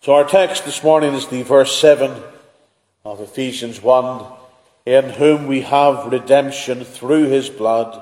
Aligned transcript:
So 0.00 0.14
our 0.14 0.24
text 0.24 0.64
this 0.64 0.84
morning 0.84 1.12
is 1.14 1.26
the 1.26 1.42
verse 1.42 1.76
7 1.76 2.22
of 3.04 3.20
Ephesians 3.20 3.82
1 3.82 4.26
In 4.86 5.10
whom 5.10 5.48
we 5.48 5.62
have 5.62 6.12
redemption 6.12 6.84
through 6.84 7.24
his 7.24 7.50
blood, 7.50 8.00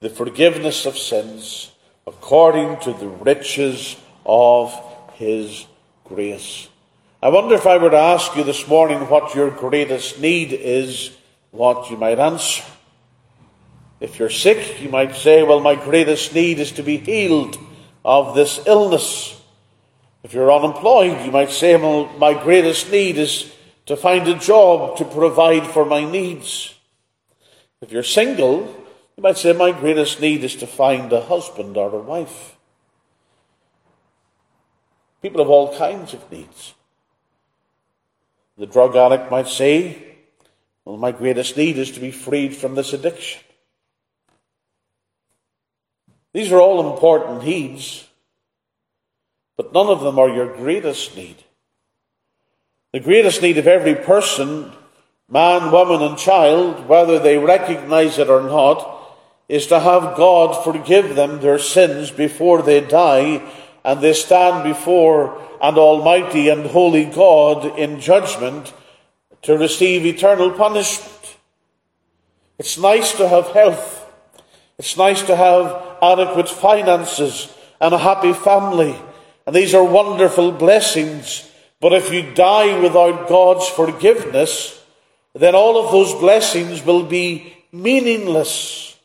the 0.00 0.10
forgiveness 0.10 0.86
of 0.86 0.98
sins, 0.98 1.70
according 2.04 2.80
to 2.80 2.92
the 2.94 3.06
riches 3.06 3.94
of 4.26 4.74
his 5.12 5.66
grace. 6.04 6.68
I 7.22 7.28
wonder 7.28 7.54
if 7.54 7.64
I 7.64 7.78
were 7.78 7.90
to 7.90 7.96
ask 7.96 8.34
you 8.34 8.42
this 8.42 8.66
morning 8.66 8.98
what 9.08 9.36
your 9.36 9.52
greatest 9.52 10.18
need 10.20 10.52
is, 10.52 11.16
what 11.52 11.92
you 11.92 11.96
might 11.96 12.18
answer. 12.18 12.64
If 14.00 14.18
you're 14.18 14.30
sick, 14.30 14.82
you 14.82 14.88
might 14.88 15.14
say, 15.14 15.44
Well, 15.44 15.60
my 15.60 15.76
greatest 15.76 16.34
need 16.34 16.58
is 16.58 16.72
to 16.72 16.82
be 16.82 16.96
healed 16.96 17.56
of 18.04 18.34
this 18.34 18.58
illness. 18.66 19.39
If 20.22 20.34
you're 20.34 20.52
unemployed, 20.52 21.24
you 21.24 21.32
might 21.32 21.50
say, 21.50 21.76
Well, 21.76 22.06
my 22.18 22.34
greatest 22.34 22.90
need 22.90 23.16
is 23.16 23.52
to 23.86 23.96
find 23.96 24.28
a 24.28 24.38
job 24.38 24.98
to 24.98 25.04
provide 25.04 25.66
for 25.66 25.84
my 25.84 26.04
needs. 26.04 26.74
If 27.80 27.90
you're 27.90 28.02
single, 28.02 28.66
you 29.16 29.22
might 29.22 29.38
say, 29.38 29.52
My 29.52 29.72
greatest 29.72 30.20
need 30.20 30.44
is 30.44 30.56
to 30.56 30.66
find 30.66 31.12
a 31.12 31.22
husband 31.22 31.76
or 31.76 31.94
a 31.94 32.02
wife. 32.02 32.56
People 35.22 35.40
have 35.40 35.50
all 35.50 35.76
kinds 35.76 36.14
of 36.14 36.30
needs. 36.30 36.74
The 38.58 38.66
drug 38.66 38.96
addict 38.96 39.30
might 39.30 39.48
say, 39.48 40.16
Well, 40.84 40.98
my 40.98 41.12
greatest 41.12 41.56
need 41.56 41.78
is 41.78 41.90
to 41.92 42.00
be 42.00 42.10
freed 42.10 42.54
from 42.54 42.74
this 42.74 42.92
addiction. 42.92 43.40
These 46.34 46.52
are 46.52 46.60
all 46.60 46.92
important 46.92 47.44
needs, 47.44 48.06
but 49.60 49.74
none 49.74 49.88
of 49.88 50.00
them 50.00 50.18
are 50.18 50.30
your 50.30 50.56
greatest 50.56 51.14
need. 51.14 51.36
The 52.94 53.00
greatest 53.00 53.42
need 53.42 53.58
of 53.58 53.66
every 53.66 53.94
person, 53.94 54.72
man, 55.28 55.70
woman, 55.70 56.00
and 56.00 56.16
child, 56.16 56.88
whether 56.88 57.18
they 57.18 57.36
recognize 57.36 58.18
it 58.18 58.30
or 58.30 58.40
not, 58.40 59.18
is 59.50 59.66
to 59.66 59.78
have 59.78 60.16
God 60.16 60.64
forgive 60.64 61.14
them 61.14 61.42
their 61.42 61.58
sins 61.58 62.10
before 62.10 62.62
they 62.62 62.80
die 62.80 63.46
and 63.84 64.00
they 64.00 64.14
stand 64.14 64.64
before 64.64 65.38
an 65.60 65.74
almighty 65.74 66.48
and 66.48 66.64
holy 66.64 67.04
God 67.04 67.78
in 67.78 68.00
judgment 68.00 68.72
to 69.42 69.58
receive 69.58 70.06
eternal 70.06 70.52
punishment. 70.52 71.36
It's 72.58 72.78
nice 72.78 73.12
to 73.18 73.28
have 73.28 73.48
health. 73.48 74.10
It's 74.78 74.96
nice 74.96 75.22
to 75.24 75.36
have 75.36 75.98
adequate 76.00 76.48
finances 76.48 77.52
and 77.78 77.92
a 77.92 77.98
happy 77.98 78.32
family. 78.32 78.98
And 79.50 79.56
these 79.56 79.74
are 79.74 79.82
wonderful 79.82 80.52
blessings. 80.52 81.50
But 81.80 81.92
if 81.92 82.12
you 82.12 82.22
die 82.34 82.78
without 82.78 83.28
God's 83.28 83.66
forgiveness, 83.66 84.80
then 85.34 85.56
all 85.56 85.76
of 85.76 85.90
those 85.90 86.14
blessings 86.14 86.84
will 86.84 87.02
be 87.02 87.56
meaningless. 87.72 88.96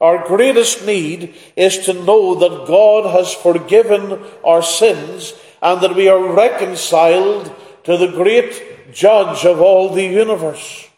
Our 0.00 0.26
greatest 0.26 0.84
need 0.84 1.36
is 1.54 1.78
to 1.86 1.92
know 1.92 2.34
that 2.34 2.66
God 2.66 3.12
has 3.12 3.32
forgiven 3.32 4.20
our 4.44 4.60
sins 4.60 5.34
and 5.62 5.80
that 5.82 5.94
we 5.94 6.08
are 6.08 6.34
reconciled 6.34 7.54
to 7.84 7.96
the 7.96 8.10
great 8.10 8.92
judge 8.92 9.44
of 9.44 9.60
all 9.60 9.94
the 9.94 10.04
universe. 10.04 10.88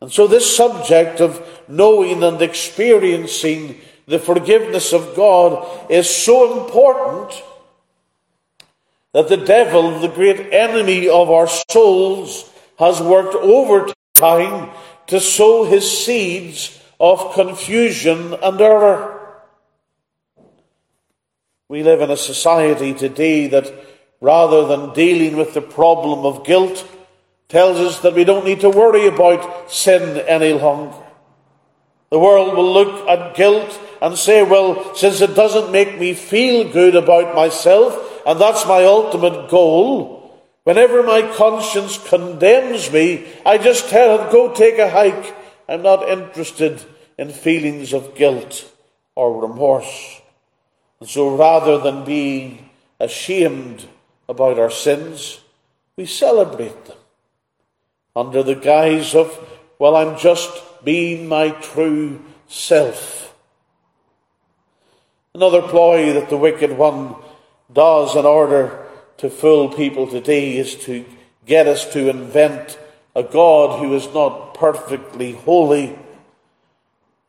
And 0.00 0.10
so, 0.10 0.26
this 0.26 0.56
subject 0.56 1.20
of 1.20 1.46
knowing 1.68 2.24
and 2.24 2.40
experiencing 2.40 3.82
the 4.06 4.18
forgiveness 4.18 4.92
of 4.92 5.14
God 5.14 5.90
is 5.90 6.08
so 6.08 6.64
important 6.64 7.42
that 9.12 9.28
the 9.28 9.36
devil, 9.36 9.98
the 10.00 10.08
great 10.08 10.52
enemy 10.52 11.08
of 11.08 11.30
our 11.30 11.48
souls, 11.70 12.50
has 12.78 13.00
worked 13.00 13.34
overtime 13.34 14.70
to 15.06 15.20
sow 15.20 15.64
his 15.64 16.04
seeds 16.04 16.80
of 16.98 17.34
confusion 17.34 18.34
and 18.42 18.60
error. 18.60 19.20
We 21.68 21.82
live 21.82 22.00
in 22.00 22.10
a 22.10 22.16
society 22.16 22.94
today 22.94 23.48
that, 23.48 23.72
rather 24.20 24.66
than 24.66 24.92
dealing 24.92 25.36
with 25.36 25.54
the 25.54 25.62
problem 25.62 26.24
of 26.24 26.44
guilt, 26.44 26.86
tells 27.48 27.78
us 27.78 28.00
that 28.00 28.14
we 28.14 28.24
don't 28.24 28.44
need 28.44 28.60
to 28.60 28.70
worry 28.70 29.06
about 29.06 29.70
sin 29.70 30.18
any 30.26 30.52
longer. 30.52 31.01
The 32.12 32.18
world 32.18 32.54
will 32.54 32.70
look 32.74 33.08
at 33.08 33.34
guilt 33.34 33.80
and 34.02 34.18
say, 34.18 34.42
well, 34.42 34.94
since 34.94 35.22
it 35.22 35.34
doesn't 35.34 35.72
make 35.72 35.98
me 35.98 36.12
feel 36.12 36.70
good 36.70 36.94
about 36.94 37.34
myself, 37.34 37.96
and 38.26 38.38
that's 38.38 38.66
my 38.66 38.84
ultimate 38.84 39.48
goal, 39.48 40.38
whenever 40.64 41.02
my 41.02 41.22
conscience 41.34 41.96
condemns 42.06 42.92
me, 42.92 43.26
I 43.46 43.56
just 43.56 43.88
tell 43.88 44.20
it, 44.20 44.30
go 44.30 44.52
take 44.52 44.78
a 44.78 44.90
hike. 44.90 45.34
I'm 45.66 45.80
not 45.80 46.06
interested 46.06 46.84
in 47.16 47.30
feelings 47.30 47.94
of 47.94 48.14
guilt 48.14 48.70
or 49.14 49.40
remorse. 49.40 50.20
And 51.00 51.08
so 51.08 51.34
rather 51.34 51.78
than 51.78 52.04
being 52.04 52.68
ashamed 53.00 53.86
about 54.28 54.58
our 54.58 54.70
sins, 54.70 55.40
we 55.96 56.04
celebrate 56.04 56.84
them 56.84 56.98
under 58.14 58.42
the 58.42 58.54
guise 58.54 59.14
of, 59.14 59.48
well, 59.78 59.96
I'm 59.96 60.18
just 60.18 60.52
being 60.84 61.28
my 61.28 61.50
true 61.50 62.22
self. 62.48 63.34
Another 65.34 65.62
ploy 65.62 66.12
that 66.12 66.28
the 66.28 66.36
wicked 66.36 66.76
one 66.76 67.14
does 67.72 68.14
in 68.16 68.26
order 68.26 68.86
to 69.18 69.30
fool 69.30 69.70
people 69.70 70.06
today 70.06 70.58
is 70.58 70.74
to 70.84 71.04
get 71.46 71.66
us 71.66 71.90
to 71.92 72.10
invent 72.10 72.78
a 73.14 73.22
God 73.22 73.78
who 73.78 73.94
is 73.94 74.12
not 74.12 74.54
perfectly 74.54 75.32
holy, 75.32 75.98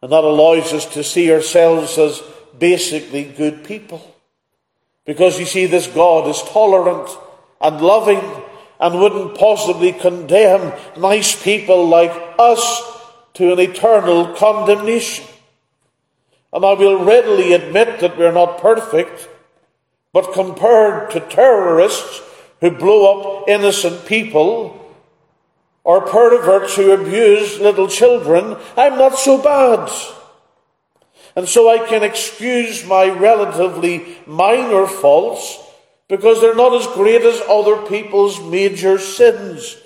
and 0.02 0.12
that 0.12 0.24
allows 0.24 0.74
us 0.74 0.86
to 0.94 1.04
see 1.04 1.32
ourselves 1.32 1.98
as 1.98 2.22
basically 2.58 3.24
good 3.24 3.64
people. 3.64 4.16
Because 5.06 5.40
you 5.40 5.46
see, 5.46 5.66
this 5.66 5.88
God 5.88 6.28
is 6.28 6.42
tolerant 6.44 7.10
and 7.62 7.82
loving 7.82 8.22
and 8.80 9.00
wouldn't 9.00 9.38
possibly 9.38 9.94
condemn 9.94 10.74
nice 10.98 11.42
people 11.42 11.88
like 11.88 12.12
us 12.38 13.03
to 13.36 13.52
an 13.52 13.60
eternal 13.60 14.34
condemnation. 14.36 15.26
And 16.52 16.64
I 16.64 16.74
will 16.74 17.04
readily 17.04 17.54
admit 17.54 18.00
that 18.00 18.18
we're 18.18 18.32
not 18.32 18.62
perfect, 18.62 19.28
but 20.12 20.34
compared 20.34 21.10
to 21.12 21.20
terrorists 21.20 22.22
who 22.62 22.72
blow 22.72 23.42
up 23.42 23.50
innocent 23.50 24.06
people 24.06 24.80
or 25.84 26.02
perverts 26.02 26.76
who 26.76 26.92
abuse 26.92 27.60
little 27.60 27.88
children, 27.88 28.56
I'm 28.78 28.98
not 28.98 29.18
so 29.18 29.42
bad. 29.42 29.92
And 31.36 31.50
so 31.50 31.68
I 31.68 31.88
can 31.88 32.04
excuse 32.04 32.86
my 32.86 33.10
relatively 33.10 34.18
minor 34.28 34.86
faults 34.86 35.60
because 36.08 36.40
they're 36.40 36.56
not 36.56 36.74
as 36.74 36.88
great 36.94 37.24
as 37.24 37.42
other 37.50 37.78
people's 37.88 38.40
major 38.42 39.00
sins. 39.00 39.78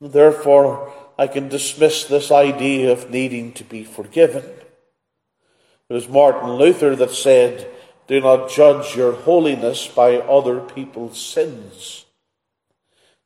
Therefore, 0.00 0.92
I 1.18 1.26
can 1.26 1.48
dismiss 1.48 2.04
this 2.04 2.30
idea 2.30 2.92
of 2.92 3.10
needing 3.10 3.52
to 3.54 3.64
be 3.64 3.84
forgiven. 3.84 4.44
It 5.88 5.92
was 5.92 6.08
Martin 6.08 6.54
Luther 6.54 6.96
that 6.96 7.12
said, 7.12 7.70
Do 8.06 8.20
not 8.20 8.50
judge 8.50 8.96
your 8.96 9.12
holiness 9.12 9.86
by 9.86 10.16
other 10.16 10.60
people's 10.60 11.20
sins. 11.20 12.04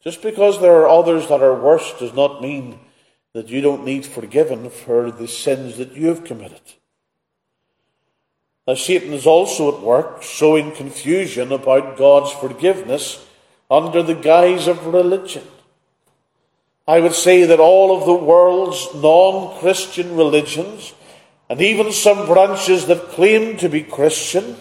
Just 0.02 0.22
because 0.22 0.60
there 0.60 0.76
are 0.76 0.88
others 0.88 1.28
that 1.28 1.42
are 1.42 1.54
worse 1.54 1.92
does 1.98 2.14
not 2.14 2.42
mean 2.42 2.78
that 3.32 3.48
you 3.48 3.60
don't 3.60 3.84
need 3.84 4.04
forgiven 4.04 4.70
for 4.70 5.10
the 5.10 5.28
sins 5.28 5.76
that 5.78 5.92
you 5.92 6.08
have 6.08 6.24
committed. 6.24 6.60
Now, 8.66 8.74
Satan 8.74 9.14
is 9.14 9.26
also 9.26 9.74
at 9.74 9.82
work 9.82 10.22
sowing 10.22 10.72
confusion 10.72 11.52
about 11.52 11.96
God's 11.96 12.32
forgiveness 12.32 13.26
under 13.70 14.02
the 14.02 14.14
guise 14.14 14.66
of 14.66 14.86
religion. 14.86 15.46
I 16.88 17.00
would 17.00 17.14
say 17.14 17.44
that 17.44 17.60
all 17.60 17.94
of 17.94 18.06
the 18.06 18.14
world's 18.14 18.88
non 18.94 19.58
Christian 19.58 20.16
religions, 20.16 20.94
and 21.50 21.60
even 21.60 21.92
some 21.92 22.24
branches 22.24 22.86
that 22.86 23.10
claim 23.10 23.58
to 23.58 23.68
be 23.68 23.82
Christian, 23.82 24.56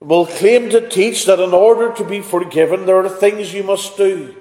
will 0.00 0.26
claim 0.26 0.68
to 0.68 0.86
teach 0.86 1.24
that 1.24 1.40
in 1.40 1.54
order 1.54 1.94
to 1.94 2.04
be 2.04 2.20
forgiven, 2.20 2.84
there 2.84 2.98
are 2.98 3.08
things 3.08 3.54
you 3.54 3.64
must 3.64 3.96
do. 3.96 4.36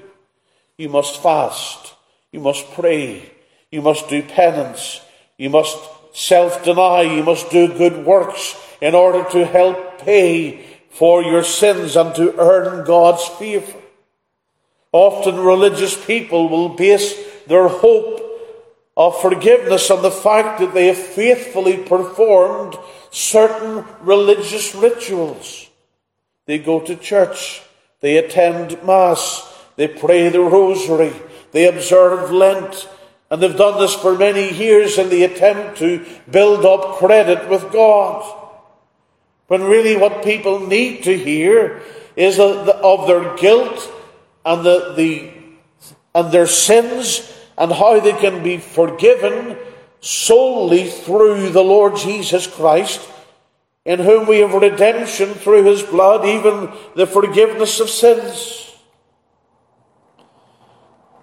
You 0.78 0.90
must 0.90 1.24
fast. 1.24 1.94
You 2.34 2.42
must 2.42 2.70
pray. 2.74 3.32
You 3.72 3.82
must 3.82 4.10
do 4.10 4.22
penance. 4.22 5.00
You 5.38 5.50
must 5.50 5.78
self 6.12 6.66
deny. 6.66 7.04
You 7.04 7.24
must 7.24 7.50
do 7.50 7.70
good 7.70 8.06
works 8.06 8.62
in 8.82 8.94
order 8.94 9.24
to 9.32 9.46
help 9.46 10.00
pay 10.00 10.66
for 10.90 11.24
your 11.24 11.46
sins 11.46 11.96
and 11.96 12.14
to 12.16 12.38
earn 12.38 12.86
God's 12.86 13.26
favour. 13.40 13.80
Often 14.96 15.42
religious 15.42 15.94
people 16.06 16.48
will 16.48 16.70
base 16.70 17.22
their 17.48 17.68
hope 17.68 18.22
of 18.96 19.20
forgiveness 19.22 19.92
on 19.92 20.02
the 20.02 20.10
fact 20.10 20.62
that 20.62 20.74
they 20.74 20.88
have 20.88 20.98
faithfully 20.98 21.76
performed 21.76 22.78
certain 23.12 23.84
religious 24.00 24.74
rituals. 24.74 25.70
They 26.46 26.60
go 26.60 26.80
to 26.80 26.96
church. 26.96 27.62
They 28.00 28.16
attend 28.16 28.82
Mass. 28.84 29.44
They 29.76 29.90
pray 29.90 30.30
the 30.30 30.40
Rosary. 30.40 31.12
They 31.52 31.68
observe 31.68 32.32
Lent. 32.32 32.88
And 33.30 33.44
they've 33.44 33.58
done 33.58 33.82
this 33.82 33.96
for 33.96 34.18
many 34.18 34.54
years 34.54 34.98
in 34.98 35.10
the 35.10 35.26
attempt 35.26 35.78
to 35.80 36.06
build 36.32 36.64
up 36.64 37.00
credit 37.00 37.50
with 37.50 37.70
God. 37.74 38.24
When 39.48 39.64
really 39.64 39.98
what 39.98 40.24
people 40.24 40.66
need 40.66 41.04
to 41.04 41.18
hear 41.18 41.82
is 42.16 42.40
of 42.40 43.08
their 43.08 43.36
guilt 43.36 43.92
and, 44.46 44.66
the, 44.66 44.94
the, 44.96 45.34
and 46.14 46.32
their 46.32 46.48
sins 46.48 47.34
and 47.58 47.72
how 47.72 48.00
they 48.00 48.14
can 48.14 48.44
be 48.44 48.58
forgiven 48.58 49.58
solely 50.02 50.88
through 50.88 51.50
the 51.50 51.64
Lord 51.64 51.98
Jesus 51.98 52.46
Christ, 52.46 53.10
in 53.86 54.00
whom 54.00 54.28
we 54.28 54.40
have 54.40 54.54
redemption 54.54 55.34
through 55.34 55.64
his 55.64 55.82
blood, 55.82 56.26
even 56.26 56.72
the 56.96 57.08
forgiveness 57.08 57.80
of 57.80 57.90
sins. 57.90 58.72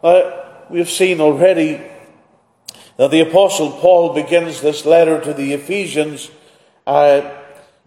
Uh, 0.03 0.43
we 0.69 0.81
have 0.81 0.91
seen 0.91 1.21
already 1.21 1.81
that 2.97 3.11
the 3.11 3.21
Apostle 3.21 3.71
Paul 3.71 4.15
begins 4.15 4.61
this 4.61 4.85
letter 4.85 5.21
to 5.21 5.33
the 5.33 5.53
Ephesians 5.53 6.31
uh, 6.87 7.42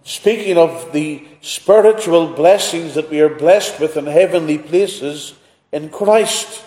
speaking 0.06 0.56
of 0.56 0.94
the 0.94 1.28
spiritual 1.42 2.28
blessings 2.28 2.94
that 2.94 3.10
we 3.10 3.19
are 3.19 3.28
blessed 3.28 3.80
with 3.80 3.98
in 3.98 4.06
heavenly 4.06 4.57
places 4.57 5.34
in 5.72 5.90
Christ. 5.90 6.63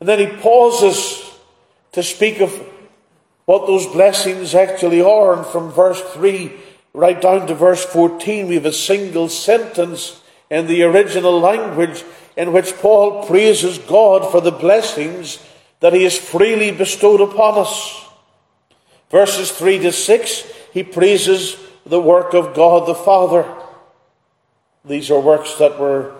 And 0.00 0.08
then 0.08 0.18
he 0.18 0.26
pauses 0.42 1.24
to 1.92 2.02
speak 2.02 2.40
of 2.40 2.52
what 3.44 3.66
those 3.68 3.86
blessings 3.86 4.56
actually 4.56 5.00
are. 5.00 5.34
And 5.34 5.46
from 5.46 5.70
verse 5.70 6.02
3 6.12 6.52
right 6.92 7.20
down 7.22 7.46
to 7.46 7.54
verse 7.54 7.84
14, 7.84 8.48
we 8.48 8.56
have 8.56 8.66
a 8.66 8.72
single 8.72 9.28
sentence 9.28 10.20
in 10.50 10.66
the 10.66 10.82
original 10.82 11.38
language 11.38 12.02
in 12.36 12.52
which 12.52 12.74
Paul 12.78 13.24
praises 13.24 13.78
God 13.78 14.32
for 14.32 14.40
the 14.40 14.50
blessings 14.50 15.38
that 15.78 15.92
he 15.92 16.02
has 16.02 16.18
freely 16.18 16.72
bestowed 16.72 17.20
upon 17.20 17.56
us. 17.56 18.04
Verses 19.10 19.52
3 19.52 19.78
to 19.78 19.92
6, 19.92 20.42
he 20.72 20.82
praises 20.82 21.56
the 21.88 22.00
work 22.00 22.34
of 22.34 22.54
God 22.54 22.86
the 22.86 22.94
Father. 22.94 23.46
These 24.84 25.10
are 25.10 25.20
works 25.20 25.56
that 25.58 25.78
were 25.78 26.14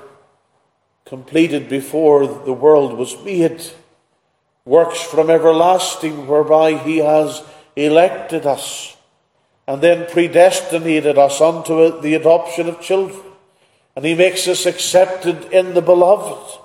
completed 1.05 1.69
before 1.69 2.27
the 2.27 2.53
world 2.53 2.97
was 2.99 3.23
made. 3.25 3.63
Works 4.65 5.01
from 5.01 5.31
everlasting 5.31 6.27
whereby 6.27 6.77
He 6.77 6.99
has 6.99 7.43
elected 7.77 8.47
us 8.47 8.97
and 9.67 9.83
then 9.83 10.11
predestinated 10.11 11.19
us 11.19 11.41
unto 11.41 12.01
the 12.01 12.15
adoption 12.15 12.69
of 12.69 12.81
children. 12.81 13.21
And 13.95 14.05
He 14.05 14.15
makes 14.15 14.49
us 14.49 14.67
accepted 14.67 15.53
in 15.53 15.75
the 15.75 15.83
beloved. 15.83 16.59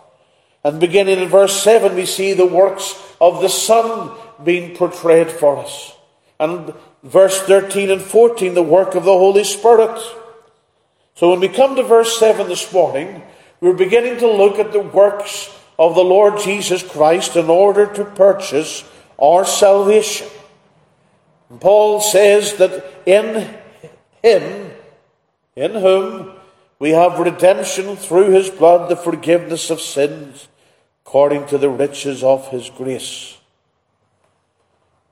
And 0.64 0.80
beginning 0.80 1.20
in 1.20 1.30
verse 1.30 1.62
7, 1.62 1.96
we 1.96 2.06
see 2.06 2.34
the 2.34 2.46
works 2.46 3.02
of 3.20 3.42
the 3.42 3.50
Son 3.50 4.18
being 4.44 4.76
portrayed 4.76 5.30
for 5.30 5.58
us. 5.58 5.94
And 6.40 6.74
verse 7.04 7.42
13 7.42 7.92
and 7.92 8.02
14, 8.02 8.54
the 8.54 8.64
work 8.64 8.96
of 8.96 9.04
the 9.04 9.12
Holy 9.12 9.44
Spirit. 9.44 10.02
So 11.16 11.30
when 11.30 11.42
we 11.42 11.50
come 11.50 11.76
to 11.76 11.84
verse 11.84 12.18
7 12.18 12.48
this 12.48 12.72
morning, 12.74 13.22
we're 13.60 13.74
beginning 13.74 14.18
to 14.20 14.32
look 14.32 14.58
at 14.58 14.74
the 14.74 14.80
works 14.80 15.54
of 15.78 15.96
the 15.96 16.04
Lord 16.04 16.40
Jesus 16.40 16.84
Christ 16.84 17.36
in 17.36 17.50
order 17.50 17.86
to 17.94 18.06
purchase 18.06 18.84
our 19.22 19.46
salvation. 19.46 20.28
And 21.50 21.62
Paul 21.62 22.02
says 22.02 22.56
that 22.56 22.84
in 23.06 23.56
Him, 24.24 24.72
in 25.56 25.72
whom 25.72 26.34
we 26.80 26.92
have 26.92 27.20
redemption 27.20 27.96
through 27.96 28.32
His 28.32 28.50
blood, 28.50 28.90
the 28.90 28.96
forgiveness 28.96 29.70
of 29.70 29.82
sins, 29.82 30.48
according 31.06 31.46
to 31.48 31.58
the 31.58 31.70
riches 31.70 32.24
of 32.24 32.50
His 32.50 32.70
grace. 32.70 33.38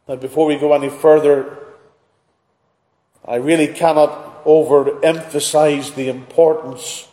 Now, 0.07 0.15
before 0.15 0.47
we 0.47 0.57
go 0.57 0.73
any 0.73 0.89
further, 0.89 1.60
I 3.25 3.35
really 3.35 3.67
cannot 3.67 4.43
overemphasize 4.45 5.93
the 5.93 6.09
importance 6.09 7.07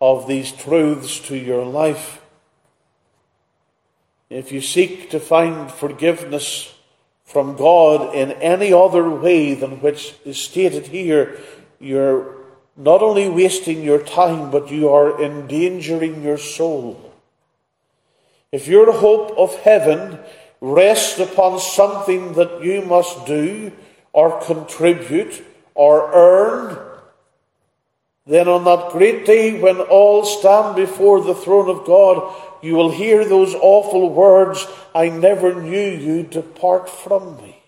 of 0.00 0.26
these 0.26 0.52
truths 0.52 1.20
to 1.28 1.36
your 1.36 1.64
life. 1.64 2.22
If 4.30 4.52
you 4.52 4.60
seek 4.60 5.10
to 5.10 5.20
find 5.20 5.70
forgiveness 5.70 6.72
from 7.24 7.56
God 7.56 8.14
in 8.14 8.32
any 8.32 8.72
other 8.72 9.10
way 9.10 9.54
than 9.54 9.80
which 9.82 10.14
is 10.24 10.38
stated 10.38 10.86
here, 10.86 11.38
you're 11.78 12.36
not 12.76 13.02
only 13.02 13.28
wasting 13.28 13.82
your 13.82 14.02
time, 14.02 14.50
but 14.50 14.70
you 14.70 14.88
are 14.88 15.22
endangering 15.22 16.22
your 16.22 16.38
soul. 16.38 17.12
If 18.50 18.66
your 18.66 18.92
hope 18.92 19.36
of 19.36 19.54
heaven 19.60 20.18
rests 20.60 21.18
upon 21.18 21.58
something 21.58 22.32
that 22.34 22.64
you 22.64 22.82
must 22.82 23.26
do 23.26 23.72
or 24.12 24.40
contribute 24.40 25.44
or 25.80 26.12
earned, 26.12 26.78
then 28.26 28.46
on 28.48 28.64
that 28.64 28.90
great 28.92 29.24
day 29.24 29.58
when 29.58 29.80
all 29.80 30.26
stand 30.26 30.76
before 30.76 31.24
the 31.24 31.34
throne 31.34 31.70
of 31.70 31.86
God, 31.86 32.36
you 32.62 32.74
will 32.74 32.90
hear 32.90 33.24
those 33.24 33.54
awful 33.54 34.10
words, 34.12 34.66
I 34.94 35.08
never 35.08 35.54
knew 35.54 35.90
you, 35.90 36.22
depart 36.22 36.90
from 36.90 37.38
me. 37.38 37.62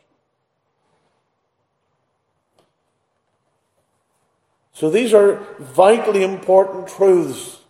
So 4.74 4.90
these 4.90 5.14
are 5.14 5.36
vitally 5.58 6.22
important 6.22 6.88
truths. 6.88 7.60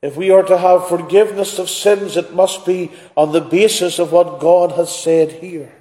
If 0.00 0.16
we 0.16 0.30
are 0.30 0.44
to 0.44 0.56
have 0.56 0.88
forgiveness 0.88 1.58
of 1.58 1.68
sins, 1.68 2.16
it 2.16 2.32
must 2.32 2.64
be 2.64 2.90
on 3.14 3.32
the 3.32 3.42
basis 3.42 3.98
of 3.98 4.12
what 4.12 4.40
God 4.40 4.72
has 4.72 4.94
said 4.94 5.30
here. 5.32 5.74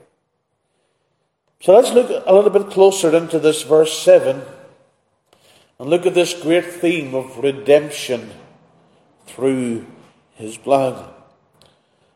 So 1.66 1.74
let's 1.74 1.94
look 1.94 2.12
a 2.28 2.32
little 2.32 2.52
bit 2.52 2.70
closer 2.70 3.18
into 3.18 3.40
this 3.40 3.64
verse 3.64 3.98
7 3.98 4.40
and 5.80 5.90
look 5.90 6.06
at 6.06 6.14
this 6.14 6.40
great 6.40 6.64
theme 6.64 7.16
of 7.16 7.40
redemption 7.40 8.30
through 9.26 9.88
his 10.36 10.58
blood. 10.58 10.94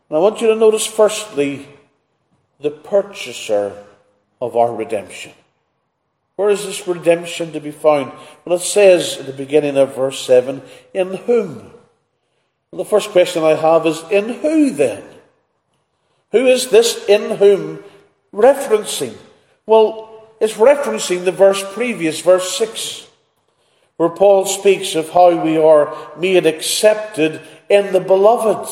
And 0.08 0.16
I 0.16 0.20
want 0.20 0.40
you 0.40 0.46
to 0.46 0.54
notice 0.54 0.86
firstly 0.86 1.68
the 2.60 2.70
purchaser 2.70 3.76
of 4.40 4.54
our 4.54 4.72
redemption. 4.72 5.32
Where 6.36 6.50
is 6.50 6.64
this 6.64 6.86
redemption 6.86 7.50
to 7.50 7.60
be 7.60 7.72
found? 7.72 8.12
Well, 8.44 8.54
it 8.54 8.62
says 8.62 9.18
at 9.18 9.26
the 9.26 9.32
beginning 9.32 9.76
of 9.76 9.96
verse 9.96 10.24
7, 10.24 10.62
in 10.94 11.14
whom? 11.14 11.72
Well, 12.70 12.84
the 12.84 12.84
first 12.84 13.10
question 13.10 13.42
I 13.42 13.56
have 13.56 13.84
is, 13.84 14.00
in 14.12 14.28
who 14.28 14.70
then? 14.70 15.02
Who 16.30 16.46
is 16.46 16.70
this 16.70 17.04
in 17.08 17.38
whom 17.38 17.82
referencing? 18.32 19.16
Well, 19.70 20.10
it's 20.40 20.54
referencing 20.54 21.24
the 21.24 21.30
verse 21.30 21.62
previous, 21.74 22.20
verse 22.22 22.58
6, 22.58 23.06
where 23.98 24.08
Paul 24.08 24.44
speaks 24.44 24.96
of 24.96 25.10
how 25.10 25.44
we 25.44 25.56
are 25.56 25.96
made 26.18 26.44
accepted 26.44 27.40
in 27.68 27.92
the 27.92 28.00
beloved, 28.00 28.68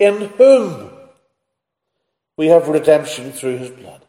in 0.00 0.30
whom 0.38 0.90
we 2.36 2.48
have 2.48 2.66
redemption 2.66 3.30
through 3.30 3.58
his 3.58 3.70
blood. 3.70 4.04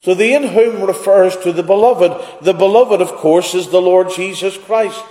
So 0.00 0.14
the 0.14 0.34
in 0.34 0.48
whom 0.48 0.82
refers 0.82 1.36
to 1.36 1.52
the 1.52 1.62
beloved. 1.62 2.44
The 2.44 2.54
beloved, 2.54 3.00
of 3.00 3.12
course, 3.12 3.54
is 3.54 3.68
the 3.68 3.80
Lord 3.80 4.10
Jesus 4.10 4.58
Christ. 4.58 5.04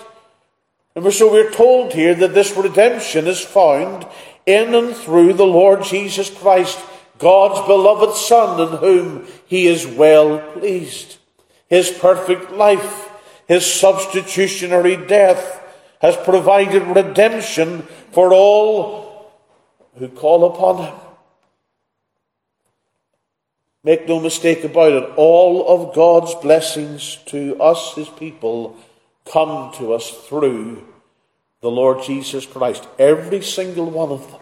And 0.98 1.14
so 1.14 1.32
we're 1.32 1.50
told 1.50 1.94
here 1.94 2.14
that 2.14 2.34
this 2.34 2.58
redemption 2.58 3.26
is 3.26 3.40
found 3.40 4.06
in 4.46 4.76
and 4.76 4.94
through 4.94 5.32
the 5.32 5.48
Lord 5.48 5.84
Jesus 5.84 6.30
Christ. 6.30 6.78
God's 7.18 7.66
beloved 7.68 8.16
Son, 8.16 8.60
in 8.60 8.78
whom 8.78 9.28
he 9.46 9.68
is 9.68 9.86
well 9.88 10.40
pleased. 10.54 11.18
His 11.68 11.90
perfect 11.90 12.52
life, 12.52 13.10
his 13.48 13.66
substitutionary 13.66 14.98
death, 14.98 15.64
has 16.02 16.16
provided 16.18 16.84
redemption 16.84 17.82
for 18.12 18.34
all 18.34 19.32
who 19.96 20.08
call 20.10 20.46
upon 20.46 20.86
him. 20.86 20.96
Make 23.84 24.08
no 24.08 24.20
mistake 24.20 24.64
about 24.64 24.92
it, 24.92 25.10
all 25.16 25.68
of 25.68 25.96
God's 25.96 26.36
blessings 26.36 27.18
to 27.28 27.60
us, 27.62 27.96
his 27.96 28.10
people, 28.10 28.76
come 29.26 29.74
to 29.76 29.94
us 29.94 30.10
through 30.28 30.86
the 31.62 31.72
Lord 31.72 32.04
Jesus 32.04 32.46
Christ. 32.46 32.88
Every 33.00 33.42
single 33.42 33.90
one 33.90 34.10
of 34.10 34.30
them. 34.32 34.42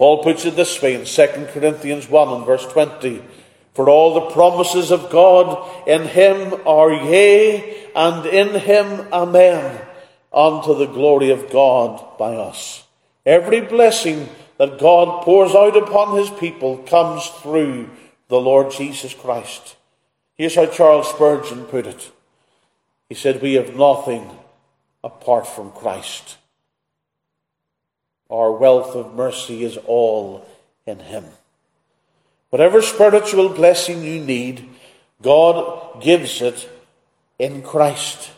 Paul 0.00 0.22
puts 0.22 0.46
it 0.46 0.56
this 0.56 0.80
way 0.80 0.94
in 0.94 1.04
2 1.04 1.48
Corinthians 1.52 2.08
1 2.08 2.28
and 2.28 2.46
verse 2.46 2.64
20. 2.64 3.22
For 3.74 3.90
all 3.90 4.14
the 4.14 4.32
promises 4.32 4.90
of 4.90 5.10
God 5.10 5.86
in 5.86 6.04
him 6.06 6.54
are 6.66 6.90
yea, 6.90 7.86
and 7.94 8.24
in 8.24 8.58
him 8.60 9.06
amen, 9.12 9.78
unto 10.32 10.74
the 10.74 10.86
glory 10.86 11.28
of 11.30 11.50
God 11.50 12.16
by 12.16 12.34
us. 12.34 12.84
Every 13.26 13.60
blessing 13.60 14.30
that 14.56 14.78
God 14.78 15.22
pours 15.22 15.54
out 15.54 15.76
upon 15.76 16.16
his 16.16 16.30
people 16.30 16.78
comes 16.78 17.26
through 17.42 17.90
the 18.28 18.40
Lord 18.40 18.72
Jesus 18.72 19.12
Christ. 19.12 19.76
Here's 20.34 20.54
how 20.54 20.64
Charles 20.64 21.10
Spurgeon 21.10 21.66
put 21.66 21.86
it. 21.86 22.10
He 23.10 23.14
said, 23.14 23.42
We 23.42 23.52
have 23.52 23.76
nothing 23.76 24.30
apart 25.04 25.46
from 25.46 25.72
Christ. 25.72 26.38
Our 28.30 28.52
wealth 28.52 28.94
of 28.94 29.14
mercy 29.14 29.64
is 29.64 29.76
all 29.76 30.46
in 30.86 31.00
Him. 31.00 31.24
Whatever 32.50 32.82
spiritual 32.82 33.48
blessing 33.48 34.02
you 34.02 34.20
need, 34.20 34.68
God 35.22 36.02
gives 36.02 36.40
it 36.40 36.68
in 37.38 37.62
Christ. 37.62 38.30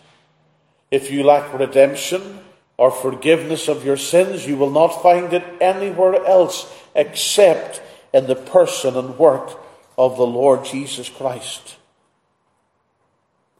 If 0.91 1.11
you 1.11 1.25
lack 1.25 1.53
redemption 1.59 2.41
or 2.77 2.91
forgiveness 2.91 3.69
of 3.69 3.85
your 3.85 3.97
sins, 3.97 4.47
you 4.47 4.57
will 4.57 4.71
not 4.71 5.03
find 5.03 5.33
it 5.33 5.45
anywhere 5.61 6.25
else 6.27 6.73
except 6.95 7.83
in 8.13 8.27
the 8.27 8.37
person 8.37 8.97
and 8.97 9.19
work 9.19 9.59
of 9.97 10.17
the 10.17 10.27
Lord 10.27 10.65
Jesus 10.65 11.09
Christ. 11.09 11.77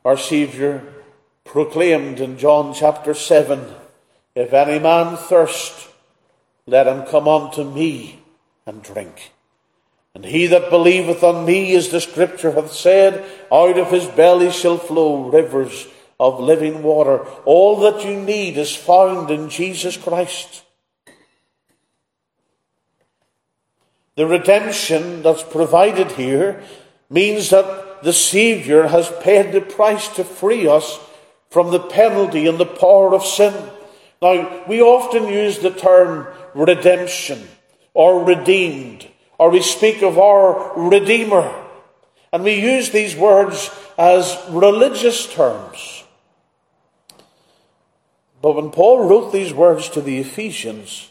Our 0.05 0.17
Saviour 0.17 0.83
proclaimed 1.45 2.21
in 2.21 2.39
John 2.39 2.75
chapter 2.75 3.15
7 3.15 3.65
If 4.35 4.53
any 4.53 4.79
man 4.79 5.17
thirst, 5.17 5.89
let 6.67 6.87
him 6.87 7.05
come 7.05 7.29
unto 7.29 7.65
me 7.65 8.23
and 8.67 8.83
drink. 8.83 9.33
And 10.15 10.25
he 10.25 10.47
that 10.49 10.71
believeth 10.71 11.23
on 11.23 11.45
me, 11.45 11.75
as 11.75 11.89
the 11.89 12.01
scripture 12.01 12.53
hath 12.53 12.73
said, 12.73 13.25
out 13.51 13.79
of 13.79 13.91
his 13.91 14.07
belly 14.07 14.51
shall 14.51 14.79
flow 14.79 15.31
rivers 15.31 15.87
of 16.21 16.39
living 16.39 16.83
water. 16.83 17.25
All 17.45 17.81
that 17.81 18.05
you 18.05 18.21
need 18.21 18.57
is 18.59 18.77
found 18.77 19.31
in 19.31 19.49
Jesus 19.49 19.97
Christ. 19.97 20.65
The 24.15 24.27
redemption 24.27 25.23
that's 25.23 25.43
provided 25.43 26.13
here 26.13 26.63
means 27.09 27.51
that 27.51 28.03
the 28.03 28.13
Saviour 28.13 28.89
has 28.89 29.11
paid 29.23 29.53
the 29.53 29.63
price 29.63 30.09
to 30.17 30.25
free 30.25 30.69
us 30.69 31.01
from 31.49 31.71
the 31.71 31.81
penalty 31.81 32.47
and 32.47 32.59
the 32.59 32.67
power 32.67 33.15
of 33.15 33.25
sin. 33.25 33.55
Now, 34.23 34.65
we 34.69 34.81
often 34.81 35.27
use 35.27 35.59
the 35.59 35.71
term 35.71 36.29
redemption 36.55 37.49
or 37.93 38.25
redeemed, 38.25 39.09
or 39.37 39.51
we 39.51 39.61
speak 39.63 40.03
of 40.03 40.17
our 40.17 40.73
Redeemer. 40.77 41.53
And 42.33 42.45
we 42.45 42.55
use 42.55 42.91
these 42.91 43.17
words 43.17 43.69
as 43.99 44.39
religious 44.49 45.27
terms. 45.27 46.05
But 48.41 48.53
when 48.55 48.71
Paul 48.71 49.09
wrote 49.09 49.33
these 49.33 49.53
words 49.53 49.89
to 49.91 50.01
the 50.01 50.19
Ephesians, 50.21 51.11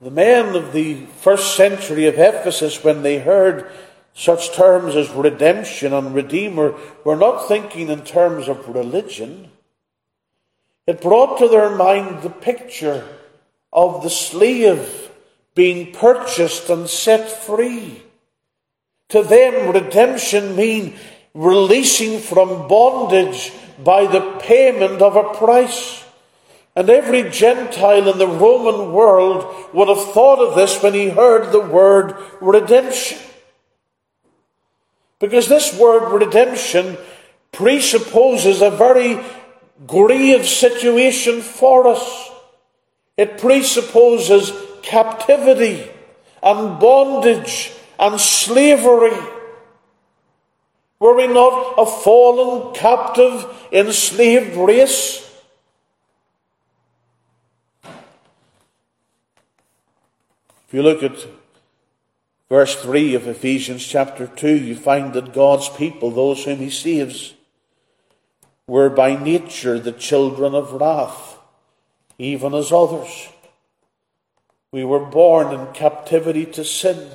the 0.00 0.10
men 0.10 0.56
of 0.56 0.72
the 0.72 1.06
first 1.20 1.56
century 1.56 2.06
of 2.06 2.18
Ephesus, 2.18 2.82
when 2.82 3.02
they 3.02 3.20
heard 3.20 3.70
such 4.14 4.52
terms 4.52 4.96
as 4.96 5.10
redemption 5.10 5.92
and 5.92 6.12
redeemer, 6.12 6.74
were 7.04 7.16
not 7.16 7.46
thinking 7.46 7.88
in 7.88 8.02
terms 8.02 8.48
of 8.48 8.68
religion. 8.68 9.51
It 10.86 11.00
brought 11.00 11.38
to 11.38 11.48
their 11.48 11.70
mind 11.70 12.22
the 12.22 12.30
picture 12.30 13.06
of 13.72 14.02
the 14.02 14.10
slave 14.10 15.10
being 15.54 15.92
purchased 15.92 16.70
and 16.70 16.88
set 16.88 17.30
free. 17.30 18.02
To 19.10 19.22
them, 19.22 19.72
redemption 19.72 20.56
means 20.56 20.98
releasing 21.34 22.18
from 22.18 22.68
bondage 22.68 23.52
by 23.82 24.06
the 24.06 24.38
payment 24.40 25.02
of 25.02 25.16
a 25.16 25.34
price. 25.34 26.04
And 26.74 26.88
every 26.88 27.28
Gentile 27.30 28.10
in 28.10 28.18
the 28.18 28.26
Roman 28.26 28.92
world 28.92 29.44
would 29.74 29.88
have 29.88 30.12
thought 30.12 30.38
of 30.38 30.54
this 30.54 30.82
when 30.82 30.94
he 30.94 31.10
heard 31.10 31.52
the 31.52 31.60
word 31.60 32.16
redemption. 32.40 33.18
Because 35.18 35.48
this 35.48 35.78
word 35.78 36.10
redemption 36.12 36.96
presupposes 37.52 38.62
a 38.62 38.70
very 38.70 39.22
grave 39.86 40.46
situation 40.46 41.42
for 41.42 41.88
us. 41.88 42.30
It 43.16 43.38
presupposes 43.38 44.52
captivity 44.82 45.90
and 46.42 46.80
bondage 46.80 47.72
and 47.98 48.20
slavery. 48.20 49.16
Were 50.98 51.16
we 51.16 51.26
not 51.26 51.74
a 51.78 51.86
fallen, 51.86 52.74
captive, 52.74 53.44
enslaved 53.72 54.56
race? 54.56 55.28
If 60.72 60.76
you 60.76 60.82
look 60.82 61.02
at 61.02 61.26
verse 62.48 62.76
3 62.76 63.14
of 63.14 63.26
Ephesians 63.26 63.86
chapter 63.86 64.26
2, 64.26 64.56
you 64.56 64.74
find 64.74 65.12
that 65.12 65.34
God's 65.34 65.68
people, 65.68 66.10
those 66.10 66.44
whom 66.44 66.58
He 66.58 66.70
saves, 66.70 67.34
were 68.66 68.88
by 68.88 69.16
nature 69.16 69.78
the 69.78 69.92
children 69.92 70.54
of 70.54 70.72
wrath, 70.72 71.38
even 72.18 72.54
as 72.54 72.72
others. 72.72 73.28
We 74.70 74.84
were 74.84 75.04
born 75.04 75.52
in 75.52 75.72
captivity 75.74 76.46
to 76.46 76.64
sin. 76.64 77.10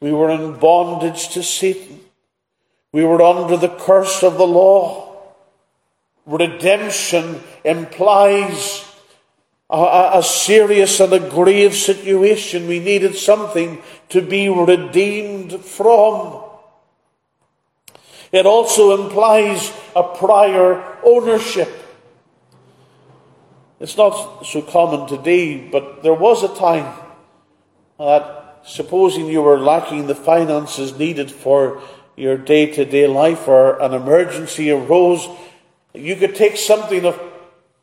We 0.00 0.12
were 0.12 0.30
in 0.30 0.58
bondage 0.58 1.28
to 1.30 1.42
Satan. 1.42 2.00
We 2.92 3.04
were 3.04 3.22
under 3.22 3.56
the 3.56 3.68
curse 3.68 4.22
of 4.22 4.36
the 4.36 4.46
law. 4.46 5.08
Redemption 6.26 7.40
implies 7.64 8.84
a, 9.70 10.10
a, 10.14 10.22
serious 10.22 11.00
and 11.00 11.12
a 11.12 11.30
grave 11.30 11.74
situation. 11.74 12.66
We 12.66 12.80
needed 12.80 13.14
something 13.14 13.80
to 14.08 14.20
be 14.20 14.48
redeemed 14.48 15.64
from. 15.64 16.49
It 18.32 18.46
also 18.46 19.02
implies 19.04 19.72
a 19.96 20.02
prior 20.02 20.98
ownership. 21.02 21.68
It's 23.80 23.96
not 23.96 24.46
so 24.46 24.62
common 24.62 25.08
today, 25.08 25.56
but 25.56 26.02
there 26.02 26.14
was 26.14 26.42
a 26.42 26.54
time 26.54 26.94
that 27.98 28.60
supposing 28.64 29.26
you 29.26 29.42
were 29.42 29.58
lacking 29.58 30.06
the 30.06 30.14
finances 30.14 30.98
needed 30.98 31.30
for 31.30 31.82
your 32.16 32.36
day 32.36 32.66
to 32.66 32.84
day 32.84 33.06
life 33.06 33.48
or 33.48 33.80
an 33.80 33.94
emergency 33.94 34.70
arose, 34.70 35.26
you 35.94 36.14
could 36.16 36.34
take 36.34 36.56
something 36.56 37.04
of 37.04 37.20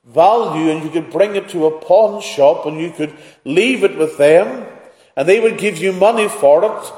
value 0.05 0.71
and 0.71 0.83
you 0.83 0.89
could 0.89 1.11
bring 1.11 1.35
it 1.35 1.49
to 1.49 1.65
a 1.65 1.81
pawn 1.81 2.21
shop 2.21 2.65
and 2.65 2.79
you 2.79 2.91
could 2.91 3.13
leave 3.43 3.83
it 3.83 3.97
with 3.97 4.17
them 4.17 4.65
and 5.15 5.27
they 5.27 5.39
would 5.39 5.57
give 5.57 5.77
you 5.79 5.91
money 5.91 6.29
for 6.29 6.63
it 6.63 6.93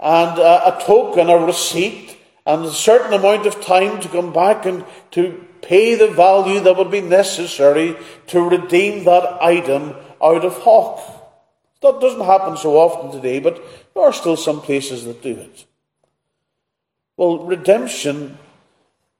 and 0.00 0.38
a, 0.38 0.76
a 0.76 0.82
token, 0.82 1.28
a 1.28 1.38
receipt, 1.38 2.16
and 2.46 2.64
a 2.64 2.72
certain 2.72 3.12
amount 3.12 3.46
of 3.46 3.60
time 3.60 4.00
to 4.00 4.08
come 4.08 4.32
back 4.32 4.66
and 4.66 4.84
to 5.12 5.44
pay 5.62 5.94
the 5.94 6.08
value 6.08 6.60
that 6.60 6.76
would 6.76 6.90
be 6.90 7.00
necessary 7.00 7.96
to 8.26 8.40
redeem 8.40 9.04
that 9.04 9.42
item 9.42 9.94
out 10.22 10.44
of 10.44 10.58
hock. 10.58 11.00
That 11.82 12.00
doesn't 12.00 12.24
happen 12.24 12.56
so 12.56 12.76
often 12.76 13.12
today, 13.12 13.38
but 13.40 13.62
there 13.94 14.04
are 14.04 14.12
still 14.12 14.36
some 14.36 14.60
places 14.60 15.04
that 15.04 15.22
do 15.22 15.36
it. 15.36 15.66
Well, 17.16 17.44
redemption 17.44 18.38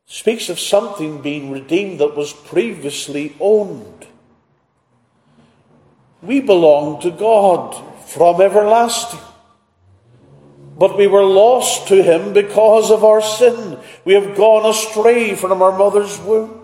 speaks 0.07 0.49
of 0.49 0.59
something 0.59 1.23
being 1.23 1.51
redeemed 1.51 2.01
that 2.01 2.17
was 2.17 2.33
previously 2.33 3.37
owned. 3.41 4.07
We 6.21 6.41
belong 6.41 7.01
to 7.03 7.11
God 7.11 7.75
from 8.09 8.41
everlasting. 8.41 9.21
But 10.83 10.99
we 10.99 11.07
were 11.07 11.23
lost 11.23 11.87
to 11.95 12.03
Him 12.03 12.33
because 12.33 12.91
of 12.91 13.05
our 13.05 13.23
sin. 13.23 13.79
We 14.05 14.15
have 14.15 14.37
gone 14.37 14.69
astray 14.69 15.37
from 15.37 15.63
our 15.63 15.71
mother's 15.79 16.19
womb. 16.19 16.59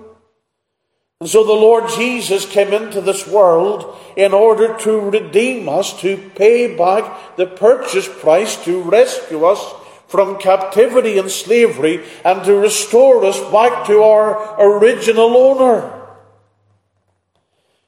And 1.20 1.30
so 1.30 1.44
the 1.44 1.52
Lord 1.52 1.88
Jesus 1.90 2.44
came 2.44 2.72
into 2.72 3.00
this 3.00 3.28
world 3.28 3.96
in 4.16 4.32
order 4.34 4.76
to 4.78 4.98
redeem 4.98 5.68
us, 5.68 6.00
to 6.00 6.16
pay 6.34 6.76
back 6.76 7.36
the 7.36 7.46
purchase 7.46 8.08
price, 8.08 8.56
to 8.64 8.82
rescue 8.82 9.44
us 9.44 9.62
from 10.08 10.40
captivity 10.40 11.16
and 11.16 11.30
slavery 11.30 12.04
and 12.24 12.44
to 12.44 12.56
restore 12.56 13.24
us 13.24 13.38
back 13.52 13.86
to 13.86 14.02
our 14.02 14.60
original 14.60 15.36
owner. 15.36 15.94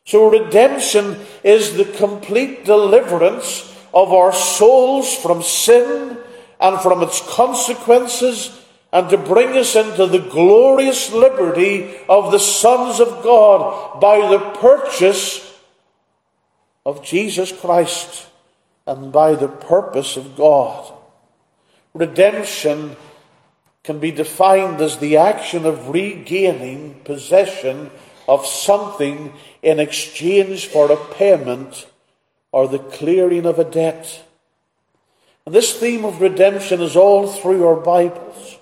So 0.05 0.31
redemption 0.31 1.19
is 1.43 1.77
the 1.77 1.87
complete 1.87 2.65
deliverance 2.65 3.67
of 3.93 4.13
our 4.13 4.33
souls 4.33 5.13
from 5.13 5.43
sin 5.43 6.19
and 6.61 6.81
from 6.81 7.03
its 7.03 7.21
consequences 7.29 8.61
and 8.93 9.09
to 9.11 9.17
bring 9.17 9.57
us 9.57 9.77
into 9.77 10.07
the 10.07 10.19
glorious 10.19 11.13
liberty 11.13 11.97
of 12.09 12.33
the 12.33 12.39
sons 12.39 13.01
of 13.01 13.23
God 13.23 14.01
by 14.01 14.29
the 14.29 14.39
purchase 14.59 15.59
of 16.85 17.05
Jesus 17.05 17.53
Christ 17.53 18.27
and 18.87 19.13
by 19.13 19.35
the 19.35 19.49
purpose 19.49 20.17
of 20.17 20.37
God. 20.37 20.93
Redemption 21.95 22.97
can 23.83 23.99
be 23.99 24.11
defined 24.11 24.81
as 24.81 24.99
the 24.99 25.17
action 25.17 25.65
of 25.65 25.89
regaining 25.89 27.01
possession 27.05 27.91
of 28.29 28.47
something 28.47 29.33
in 29.63 29.81
exchange 29.81 30.67
for 30.67 30.91
a 30.91 31.05
payment 31.15 31.87
or 32.53 32.69
the 32.69 32.79
clearing 32.79 33.47
of 33.47 33.59
a 33.59 33.65
debt. 33.65 34.25
This 35.51 35.77
theme 35.77 36.05
of 36.05 36.21
redemption 36.21 36.81
is 36.81 36.95
all 36.95 37.27
through 37.27 37.67
our 37.67 37.75
Bibles. 37.75 38.59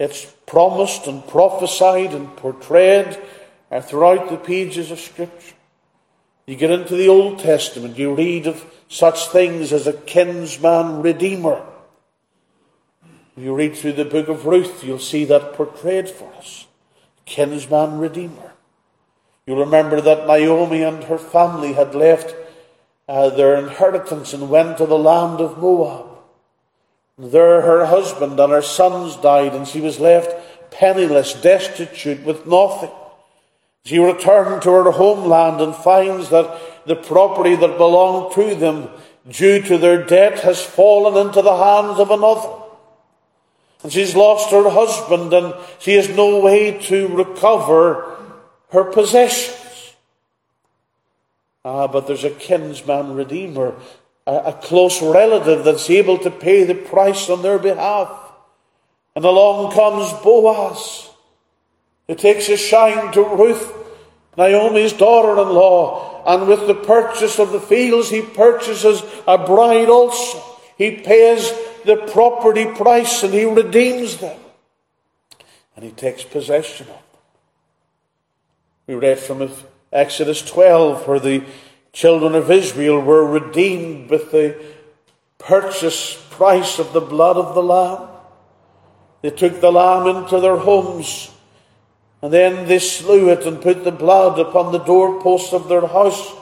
It's 0.00 0.24
promised 0.46 1.06
and 1.06 1.26
prophesied 1.26 2.14
and 2.14 2.34
portrayed 2.38 3.18
are 3.70 3.82
throughout 3.82 4.30
the 4.30 4.38
pages 4.38 4.90
of 4.90 4.98
Scripture. 4.98 5.54
You 6.46 6.56
get 6.56 6.70
into 6.70 6.96
the 6.96 7.08
Old 7.08 7.38
Testament, 7.38 7.98
you 7.98 8.14
read 8.14 8.46
of 8.46 8.64
such 8.88 9.28
things 9.28 9.74
as 9.74 9.86
a 9.86 9.92
kinsman 9.92 11.02
redeemer. 11.02 11.62
You 13.36 13.54
read 13.54 13.76
through 13.76 13.92
the 13.92 14.06
book 14.06 14.28
of 14.28 14.46
Ruth, 14.46 14.82
you'll 14.82 14.98
see 14.98 15.26
that 15.26 15.52
portrayed 15.52 16.08
for 16.08 16.32
us. 16.36 16.66
Kinsman 17.26 17.98
redeemer. 17.98 18.52
You 19.46 19.58
remember 19.58 20.00
that 20.00 20.26
Naomi 20.26 20.82
and 20.82 21.04
her 21.04 21.18
family 21.18 21.74
had 21.74 21.94
left 21.94 22.34
uh, 23.08 23.30
their 23.30 23.56
inheritance 23.56 24.32
and 24.32 24.48
went 24.48 24.78
to 24.78 24.86
the 24.86 24.98
land 24.98 25.40
of 25.40 25.58
Moab. 25.58 26.06
There 27.16 27.60
her 27.62 27.86
husband 27.86 28.40
and 28.40 28.52
her 28.52 28.62
sons 28.62 29.16
died, 29.16 29.54
and 29.54 29.68
she 29.68 29.80
was 29.80 30.00
left 30.00 30.34
penniless, 30.74 31.34
destitute, 31.34 32.24
with 32.24 32.46
nothing. 32.46 32.90
She 33.84 33.98
returned 33.98 34.62
to 34.62 34.72
her 34.72 34.90
homeland 34.90 35.60
and 35.60 35.74
finds 35.74 36.30
that 36.30 36.86
the 36.86 36.96
property 36.96 37.54
that 37.54 37.78
belonged 37.78 38.34
to 38.34 38.54
them, 38.54 38.88
due 39.28 39.62
to 39.62 39.78
their 39.78 40.04
debt, 40.04 40.40
has 40.40 40.62
fallen 40.62 41.26
into 41.26 41.42
the 41.42 41.56
hands 41.56 42.00
of 42.00 42.10
another. 42.10 42.62
And 43.82 43.92
she's 43.92 44.16
lost 44.16 44.50
her 44.50 44.68
husband, 44.70 45.32
and 45.32 45.54
she 45.78 45.94
has 45.94 46.08
no 46.08 46.40
way 46.40 46.78
to 46.84 47.08
recover 47.08 48.16
her 48.72 48.84
possessions. 48.84 49.63
Ah, 51.64 51.86
but 51.86 52.06
there's 52.06 52.24
a 52.24 52.30
kinsman 52.30 53.14
redeemer, 53.14 53.74
a, 54.26 54.34
a 54.34 54.52
close 54.52 55.00
relative 55.00 55.64
that's 55.64 55.88
able 55.88 56.18
to 56.18 56.30
pay 56.30 56.64
the 56.64 56.74
price 56.74 57.30
on 57.30 57.42
their 57.42 57.58
behalf. 57.58 58.10
And 59.16 59.24
along 59.24 59.72
comes 59.72 60.12
Boaz, 60.22 61.10
who 62.06 62.14
takes 62.14 62.48
a 62.48 62.56
shine 62.56 63.12
to 63.12 63.22
Ruth, 63.22 63.72
Naomi's 64.36 64.92
daughter 64.92 65.40
in 65.40 65.48
law, 65.48 66.22
and 66.26 66.48
with 66.48 66.66
the 66.66 66.74
purchase 66.74 67.38
of 67.38 67.52
the 67.52 67.60
fields, 67.60 68.10
he 68.10 68.22
purchases 68.22 69.02
a 69.26 69.38
bride 69.38 69.88
also. 69.88 70.42
He 70.76 70.96
pays 70.96 71.52
the 71.84 71.96
property 72.12 72.64
price 72.64 73.22
and 73.22 73.32
he 73.32 73.44
redeems 73.44 74.16
them. 74.18 74.38
And 75.76 75.84
he 75.84 75.90
takes 75.90 76.24
possession 76.24 76.86
of 76.88 76.94
them. 76.94 77.02
We 78.86 78.94
read 78.94 79.18
from 79.18 79.50
Exodus 79.94 80.42
12, 80.42 81.06
where 81.06 81.20
the 81.20 81.44
children 81.92 82.34
of 82.34 82.50
Israel 82.50 83.00
were 83.00 83.24
redeemed 83.24 84.10
with 84.10 84.32
the 84.32 84.60
purchase 85.38 86.20
price 86.30 86.80
of 86.80 86.92
the 86.92 87.00
blood 87.00 87.36
of 87.36 87.54
the 87.54 87.62
Lamb. 87.62 88.08
They 89.22 89.30
took 89.30 89.60
the 89.60 89.70
Lamb 89.70 90.08
into 90.16 90.40
their 90.40 90.56
homes, 90.56 91.30
and 92.20 92.32
then 92.32 92.66
they 92.66 92.80
slew 92.80 93.28
it 93.28 93.46
and 93.46 93.62
put 93.62 93.84
the 93.84 93.92
blood 93.92 94.40
upon 94.40 94.72
the 94.72 94.78
doorposts 94.78 95.52
of 95.52 95.68
their 95.68 95.86
house. 95.86 96.34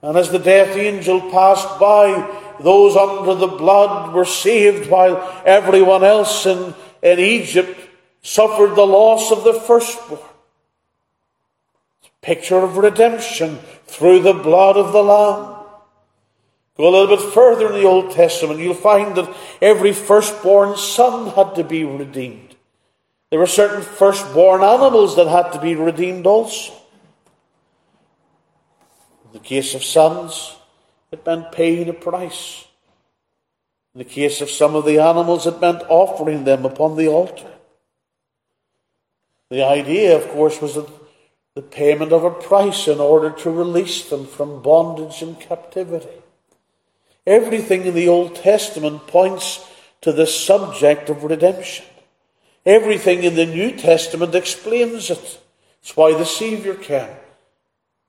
And 0.00 0.16
as 0.16 0.30
the 0.30 0.38
death 0.38 0.76
angel 0.76 1.20
passed 1.32 1.80
by, 1.80 2.54
those 2.60 2.94
under 2.94 3.34
the 3.34 3.48
blood 3.48 4.14
were 4.14 4.24
saved, 4.24 4.88
while 4.88 5.42
everyone 5.44 6.04
else 6.04 6.46
in, 6.46 6.72
in 7.02 7.18
Egypt 7.18 7.80
suffered 8.22 8.76
the 8.76 8.86
loss 8.86 9.32
of 9.32 9.42
the 9.42 9.54
firstborn 9.54 10.20
picture 12.22 12.58
of 12.58 12.76
redemption 12.76 13.58
through 13.86 14.20
the 14.20 14.34
blood 14.34 14.76
of 14.76 14.92
the 14.92 15.02
Lamb. 15.02 15.56
Go 16.76 16.88
a 16.88 16.90
little 16.90 17.16
bit 17.16 17.32
further 17.32 17.66
in 17.66 17.74
the 17.74 17.86
Old 17.86 18.12
Testament, 18.12 18.60
you'll 18.60 18.74
find 18.74 19.16
that 19.16 19.34
every 19.60 19.92
firstborn 19.92 20.76
son 20.76 21.30
had 21.34 21.54
to 21.56 21.64
be 21.64 21.84
redeemed. 21.84 22.56
There 23.30 23.38
were 23.38 23.46
certain 23.46 23.82
firstborn 23.82 24.62
animals 24.62 25.16
that 25.16 25.28
had 25.28 25.52
to 25.52 25.60
be 25.60 25.74
redeemed 25.74 26.26
also. 26.26 26.72
In 29.26 29.32
the 29.34 29.38
case 29.38 29.74
of 29.74 29.84
sons, 29.84 30.56
it 31.12 31.24
meant 31.24 31.52
paying 31.52 31.88
a 31.88 31.92
price. 31.92 32.66
In 33.94 33.98
the 33.98 34.04
case 34.04 34.40
of 34.40 34.50
some 34.50 34.74
of 34.74 34.84
the 34.84 34.98
animals, 34.98 35.46
it 35.46 35.60
meant 35.60 35.82
offering 35.88 36.44
them 36.44 36.64
upon 36.64 36.96
the 36.96 37.08
altar. 37.08 37.50
The 39.50 39.64
idea, 39.64 40.16
of 40.16 40.28
course, 40.28 40.60
was 40.60 40.76
that 40.76 40.88
the 41.54 41.62
payment 41.62 42.12
of 42.12 42.24
a 42.24 42.30
price 42.30 42.86
in 42.86 43.00
order 43.00 43.30
to 43.30 43.50
release 43.50 44.08
them 44.08 44.26
from 44.26 44.62
bondage 44.62 45.20
and 45.22 45.38
captivity. 45.40 46.08
Everything 47.26 47.84
in 47.84 47.94
the 47.94 48.08
Old 48.08 48.36
Testament 48.36 49.06
points 49.06 49.66
to 50.00 50.12
the 50.12 50.26
subject 50.26 51.10
of 51.10 51.24
redemption. 51.24 51.84
Everything 52.64 53.24
in 53.24 53.34
the 53.34 53.46
New 53.46 53.76
Testament 53.76 54.34
explains 54.34 55.10
it. 55.10 55.40
It's 55.82 55.96
why 55.96 56.12
the 56.12 56.24
Saviour 56.24 56.74
came. 56.74 57.16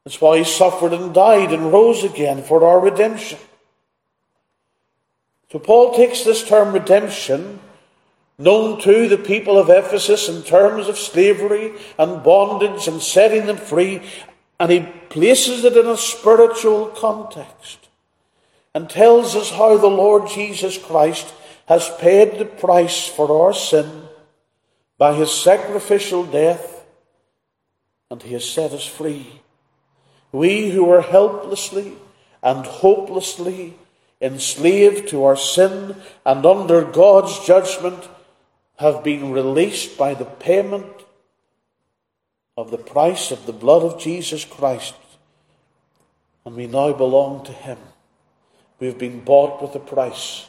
It's 0.05 0.19
why 0.19 0.39
he 0.39 0.43
suffered 0.43 0.93
and 0.93 1.13
died 1.13 1.51
and 1.51 1.71
rose 1.71 2.03
again 2.03 2.43
for 2.43 2.65
our 2.65 2.79
redemption. 2.79 3.39
So 5.51 5.59
Paul 5.59 5.93
takes 5.93 6.23
this 6.23 6.47
term 6.47 6.73
redemption 6.73 7.59
known 8.41 8.79
to 8.81 9.07
the 9.07 9.17
people 9.17 9.57
of 9.57 9.69
Ephesus 9.69 10.27
in 10.27 10.43
terms 10.43 10.87
of 10.87 10.97
slavery 10.97 11.73
and 11.97 12.23
bondage 12.23 12.87
and 12.87 13.01
setting 13.01 13.45
them 13.45 13.57
free, 13.57 14.01
and 14.59 14.71
he 14.71 14.81
places 15.09 15.63
it 15.63 15.77
in 15.77 15.87
a 15.87 15.97
spiritual 15.97 16.87
context 16.87 17.89
and 18.73 18.89
tells 18.89 19.35
us 19.35 19.51
how 19.51 19.77
the 19.77 19.87
Lord 19.87 20.27
Jesus 20.27 20.77
Christ 20.77 21.33
has 21.67 21.89
paid 21.99 22.37
the 22.37 22.45
price 22.45 23.07
for 23.07 23.45
our 23.45 23.53
sin 23.53 24.07
by 24.97 25.13
his 25.13 25.31
sacrificial 25.31 26.25
death, 26.25 26.85
and 28.09 28.21
he 28.21 28.33
has 28.33 28.49
set 28.49 28.71
us 28.71 28.85
free. 28.85 29.41
We 30.31 30.69
who 30.71 30.85
were 30.85 31.01
helplessly 31.01 31.93
and 32.43 32.65
hopelessly 32.65 33.75
enslaved 34.21 35.09
to 35.09 35.23
our 35.23 35.35
sin 35.35 35.95
and 36.25 36.45
under 36.45 36.83
God's 36.83 37.45
judgment 37.45 38.07
have 38.81 39.03
been 39.03 39.31
released 39.31 39.95
by 39.95 40.15
the 40.15 40.25
payment 40.25 40.91
of 42.57 42.71
the 42.71 42.79
price 42.79 43.29
of 43.29 43.45
the 43.45 43.53
blood 43.53 43.83
of 43.83 43.99
Jesus 43.99 44.43
Christ, 44.43 44.95
and 46.43 46.55
we 46.55 46.65
now 46.65 46.91
belong 46.91 47.45
to 47.45 47.51
Him. 47.51 47.77
We 48.79 48.87
have 48.87 48.97
been 48.97 49.23
bought 49.23 49.61
with 49.61 49.75
a 49.75 49.79
price. 49.79 50.47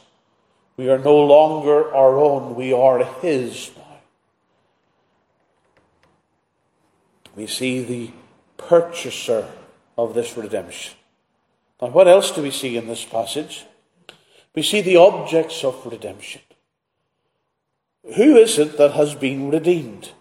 We 0.77 0.89
are 0.89 0.97
no 0.97 1.15
longer 1.15 1.93
our 1.93 2.17
own, 2.17 2.55
we 2.55 2.73
are 2.73 3.03
His 3.21 3.69
now. 3.77 3.99
We 7.35 7.45
see 7.45 7.83
the 7.83 8.11
purchaser 8.57 9.47
of 9.95 10.15
this 10.15 10.35
redemption. 10.35 10.95
Now, 11.79 11.89
what 11.89 12.07
else 12.07 12.31
do 12.31 12.41
we 12.41 12.51
see 12.51 12.77
in 12.77 12.87
this 12.87 13.05
passage? 13.05 13.65
We 14.55 14.63
see 14.63 14.81
the 14.81 14.97
objects 14.97 15.63
of 15.63 15.85
redemption. 15.85 16.41
Who 18.03 18.35
is 18.35 18.59
it 18.59 18.77
that 18.77 18.91
has 18.93 19.15
been 19.15 19.49
redeemed? 19.49 20.11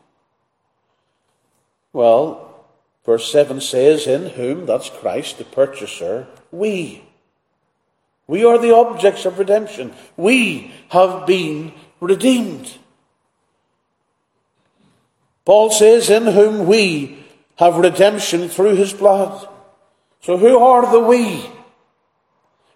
Well, 1.93 2.67
verse 3.05 3.31
7 3.31 3.61
says, 3.61 4.07
In 4.07 4.31
whom, 4.31 4.67
that's 4.67 4.89
Christ, 4.89 5.39
the 5.39 5.45
purchaser, 5.45 6.29
we. 6.51 7.05
We 8.27 8.45
are 8.45 8.59
the 8.59 8.75
objects 8.75 9.25
of 9.27 9.39
redemption. 9.39 9.93
We 10.17 10.73
have 10.91 11.27
been 11.27 11.73
redeemed. 12.01 12.79
Paul 15.45 15.71
says, 15.71 16.09
In 16.09 16.27
whom 16.27 16.67
we 16.67 17.25
have 17.57 17.77
redemption 17.77 18.49
through 18.49 18.77
his 18.77 18.93
blood. 18.93 19.49
So 20.23 20.37
who 20.37 20.59
are 20.59 20.91
the 20.91 21.01
we? 21.01 21.45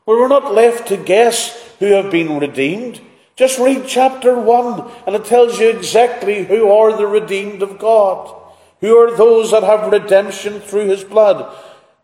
Well, 0.04 0.18
we're 0.18 0.28
not 0.28 0.52
left 0.52 0.88
to 0.88 0.96
guess 0.96 1.56
who 1.78 1.86
have 1.86 2.10
been 2.10 2.38
redeemed. 2.38 3.00
Just 3.36 3.58
read 3.58 3.84
chapter 3.86 4.38
1 4.38 4.90
and 5.06 5.14
it 5.14 5.26
tells 5.26 5.60
you 5.60 5.68
exactly 5.68 6.44
who 6.44 6.70
are 6.70 6.96
the 6.96 7.06
redeemed 7.06 7.62
of 7.62 7.78
God. 7.78 8.34
Who 8.80 8.96
are 8.96 9.14
those 9.14 9.50
that 9.50 9.62
have 9.62 9.92
redemption 9.92 10.60
through 10.60 10.88
his 10.88 11.04
blood? 11.04 11.54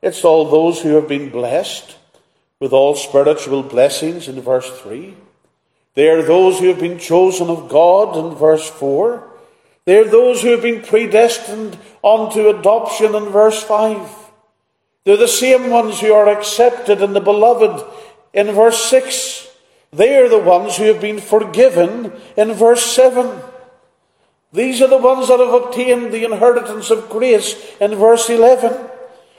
It's 0.02 0.24
all 0.24 0.50
those 0.50 0.82
who 0.82 0.90
have 0.96 1.08
been 1.08 1.30
blessed 1.30 1.96
with 2.60 2.72
all 2.72 2.94
spiritual 2.94 3.62
blessings 3.62 4.28
in 4.28 4.40
verse 4.42 4.70
3. 4.80 5.14
They 5.94 6.08
are 6.08 6.22
those 6.22 6.58
who 6.58 6.68
have 6.68 6.80
been 6.80 6.98
chosen 6.98 7.48
of 7.48 7.68
God 7.68 8.16
in 8.16 8.34
verse 8.36 8.68
4. 8.68 9.28
They 9.84 9.98
are 9.98 10.04
those 10.04 10.42
who 10.42 10.50
have 10.50 10.62
been 10.62 10.82
predestined 10.82 11.78
unto 12.04 12.48
adoption 12.48 13.14
in 13.14 13.24
verse 13.30 13.62
5. 13.62 14.08
They're 15.04 15.16
the 15.16 15.28
same 15.28 15.70
ones 15.70 16.00
who 16.00 16.12
are 16.12 16.28
accepted 16.28 17.00
in 17.00 17.14
the 17.14 17.20
beloved 17.20 17.84
in 18.32 18.52
verse 18.52 18.84
6. 18.84 19.48
They 19.92 20.16
are 20.16 20.28
the 20.28 20.38
ones 20.38 20.76
who 20.76 20.84
have 20.84 21.00
been 21.00 21.20
forgiven 21.20 22.12
in 22.36 22.52
verse 22.52 22.84
7. 22.84 23.40
These 24.52 24.82
are 24.82 24.88
the 24.88 24.98
ones 24.98 25.28
that 25.28 25.40
have 25.40 25.52
obtained 25.52 26.12
the 26.12 26.24
inheritance 26.24 26.90
of 26.90 27.08
grace 27.08 27.54
in 27.80 27.94
verse 27.94 28.28
11, 28.28 28.88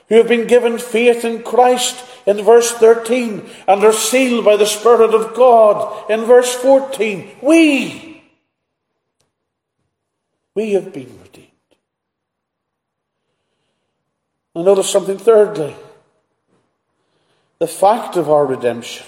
who 0.09 0.15
have 0.15 0.27
been 0.27 0.47
given 0.47 0.77
faith 0.77 1.25
in 1.25 1.43
Christ 1.43 2.05
in 2.25 2.43
verse 2.43 2.71
13, 2.71 3.49
and 3.67 3.83
are 3.83 3.93
sealed 3.93 4.45
by 4.45 4.57
the 4.57 4.65
Spirit 4.65 5.13
of 5.13 5.35
God 5.35 6.09
in 6.09 6.21
verse 6.21 6.53
14. 6.55 7.31
We, 7.41 8.13
We 10.55 10.73
have 10.73 10.93
been 10.93 11.19
redeemed. 11.21 11.49
And 14.55 14.65
notice 14.65 14.89
something 14.89 15.17
thirdly 15.17 15.75
the 17.59 17.67
fact 17.67 18.17
of 18.17 18.29
our 18.29 18.45
redemption, 18.45 19.05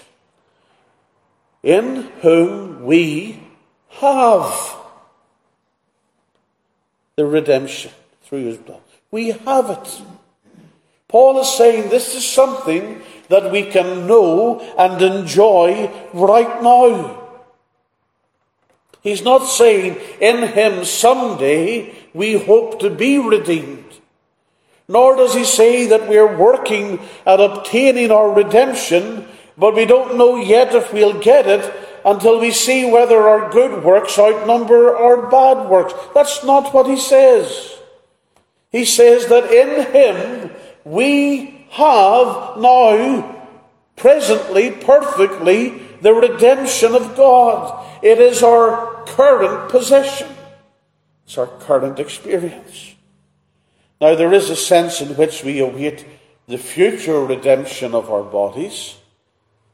in 1.65 2.03
whom 2.21 2.83
we 2.85 3.39
have 3.89 4.77
the 7.15 7.25
redemption 7.25 7.91
through 8.23 8.45
his 8.45 8.57
blood. 8.57 8.81
We 9.09 9.31
have 9.31 9.69
it. 9.71 10.01
Paul 11.07 11.39
is 11.39 11.51
saying 11.57 11.89
this 11.89 12.15
is 12.15 12.25
something 12.25 13.01
that 13.29 13.51
we 13.51 13.63
can 13.63 14.05
know 14.05 14.59
and 14.77 15.01
enjoy 15.01 15.91
right 16.13 16.61
now. 16.61 17.23
He's 19.01 19.23
not 19.23 19.45
saying 19.45 19.97
in 20.21 20.47
him 20.49 20.85
someday 20.85 21.95
we 22.13 22.33
hope 22.33 22.79
to 22.81 22.89
be 22.91 23.17
redeemed. 23.17 23.81
Nor 24.87 25.15
does 25.15 25.33
he 25.33 25.45
say 25.45 25.87
that 25.87 26.07
we're 26.07 26.37
working 26.37 26.99
at 27.25 27.39
obtaining 27.39 28.11
our 28.11 28.31
redemption, 28.31 29.27
but 29.57 29.75
we 29.75 29.85
don't 29.85 30.17
know 30.17 30.35
yet 30.35 30.75
if 30.75 30.91
we'll 30.91 31.19
get 31.19 31.47
it 31.47 31.73
until 32.05 32.39
we 32.39 32.51
see 32.51 32.89
whether 32.89 33.27
our 33.27 33.49
good 33.49 33.83
works 33.83 34.19
outnumber 34.19 34.95
our 34.95 35.29
bad 35.29 35.69
works. 35.69 35.93
That's 36.13 36.43
not 36.43 36.73
what 36.73 36.87
he 36.87 36.97
says. 36.97 37.77
He 38.71 38.85
says 38.85 39.27
that 39.27 39.51
in 39.51 39.91
him 39.91 40.51
we 40.83 41.65
have 41.71 42.57
now, 42.57 43.47
presently, 43.95 44.71
perfectly, 44.71 45.81
the 46.01 46.13
redemption 46.13 46.93
of 46.93 47.15
God. 47.15 47.85
It 48.03 48.19
is 48.19 48.43
our 48.43 49.03
current 49.05 49.69
possession. 49.69 50.27
It's 51.25 51.37
our 51.37 51.47
current 51.47 51.99
experience. 51.99 52.95
Now, 53.99 54.13
there 54.15 54.33
is 54.33 54.49
a 54.49 54.55
sense 54.55 55.01
in 55.01 55.15
which 55.15 55.43
we 55.43 55.59
await 55.59 56.05
the 56.47 56.57
future 56.57 57.25
redemption 57.25 57.95
of 57.95 58.11
our 58.11 58.23
bodies, 58.23 58.97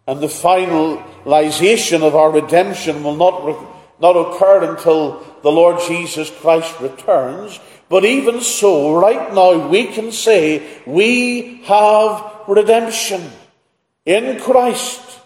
and 0.08 0.20
the 0.20 0.28
finalization 0.28 2.02
of 2.02 2.16
our 2.16 2.32
redemption 2.32 3.04
will 3.04 3.16
not, 3.16 3.46
re- 3.46 3.68
not 4.00 4.14
occur 4.14 4.64
until 4.64 5.24
the 5.44 5.52
Lord 5.52 5.80
Jesus 5.88 6.30
Christ 6.30 6.80
returns. 6.80 7.60
But 7.90 8.06
even 8.06 8.42
so, 8.42 9.00
right 9.00 9.34
now, 9.34 9.68
we 9.68 9.88
can 9.88 10.12
say 10.12 10.82
we 10.86 11.62
have 11.66 12.32
redemption 12.48 13.30
in 14.06 14.40
Christ. 14.40 15.20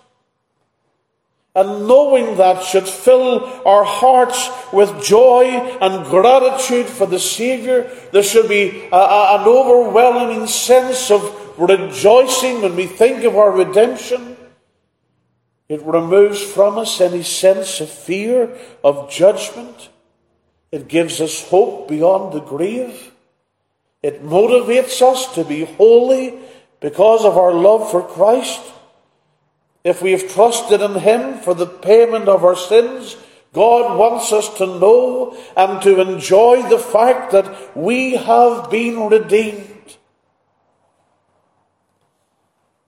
And 1.55 1.88
knowing 1.88 2.35
that 2.35 2.63
should 2.63 2.88
fill 2.88 3.45
our 3.65 3.85
hearts 3.85 4.49
with 4.73 5.05
joy 5.05 5.45
and 5.79 6.05
gratitude 6.07 6.88
for 6.88 7.05
the 7.05 7.19
Saviour. 7.19 7.83
There 8.11 8.23
should 8.23 8.49
be 8.49 8.89
a, 8.91 8.95
a, 8.95 9.39
an 9.39 9.47
overwhelming 9.47 10.47
sense 10.47 11.09
of 11.11 11.23
rejoicing 11.57 12.61
when 12.61 12.75
we 12.75 12.88
think 12.88 13.23
of 13.23 13.38
our 13.38 13.51
redemption. 13.51 14.35
It 15.67 15.82
removes 15.82 16.41
from 16.41 16.78
us 16.78 17.01
any 17.01 17.23
sense 17.23 17.82
of 17.82 17.89
fear, 17.89 18.56
of 18.84 19.10
judgment. 19.10 19.89
It 20.71 20.88
gives 20.88 21.21
us 21.21 21.47
hope 21.49 21.88
beyond 21.88 22.34
the 22.34 22.41
grave. 22.41 23.12
It 24.04 24.23
motivates 24.23 25.01
us 25.01 25.34
to 25.34 25.43
be 25.43 25.65
holy 25.65 26.38
because 26.80 27.25
of 27.25 27.38
our 27.38 27.54
love 27.54 27.89
for 27.89 28.04
Christ. 28.04 28.62
If 29.84 30.01
we 30.01 30.12
have 30.12 30.32
trusted 30.32 30.82
in 30.82 30.95
Him 30.95 31.39
for 31.39 31.56
the 31.56 31.65
payment 31.65 32.28
of 32.28 32.43
our 32.43 32.56
sins, 32.56 33.17
God 33.54 33.97
wants 33.97 34.32
us 34.34 34.56
to 34.58 34.67
know 34.67 35.38
and 35.56 35.82
to 35.82 36.01
enjoy 36.01 36.67
the 36.69 36.78
fact 36.78 37.32
that 37.32 37.75
we 37.75 38.15
have 38.15 38.69
been 38.69 39.08
redeemed. 39.08 39.97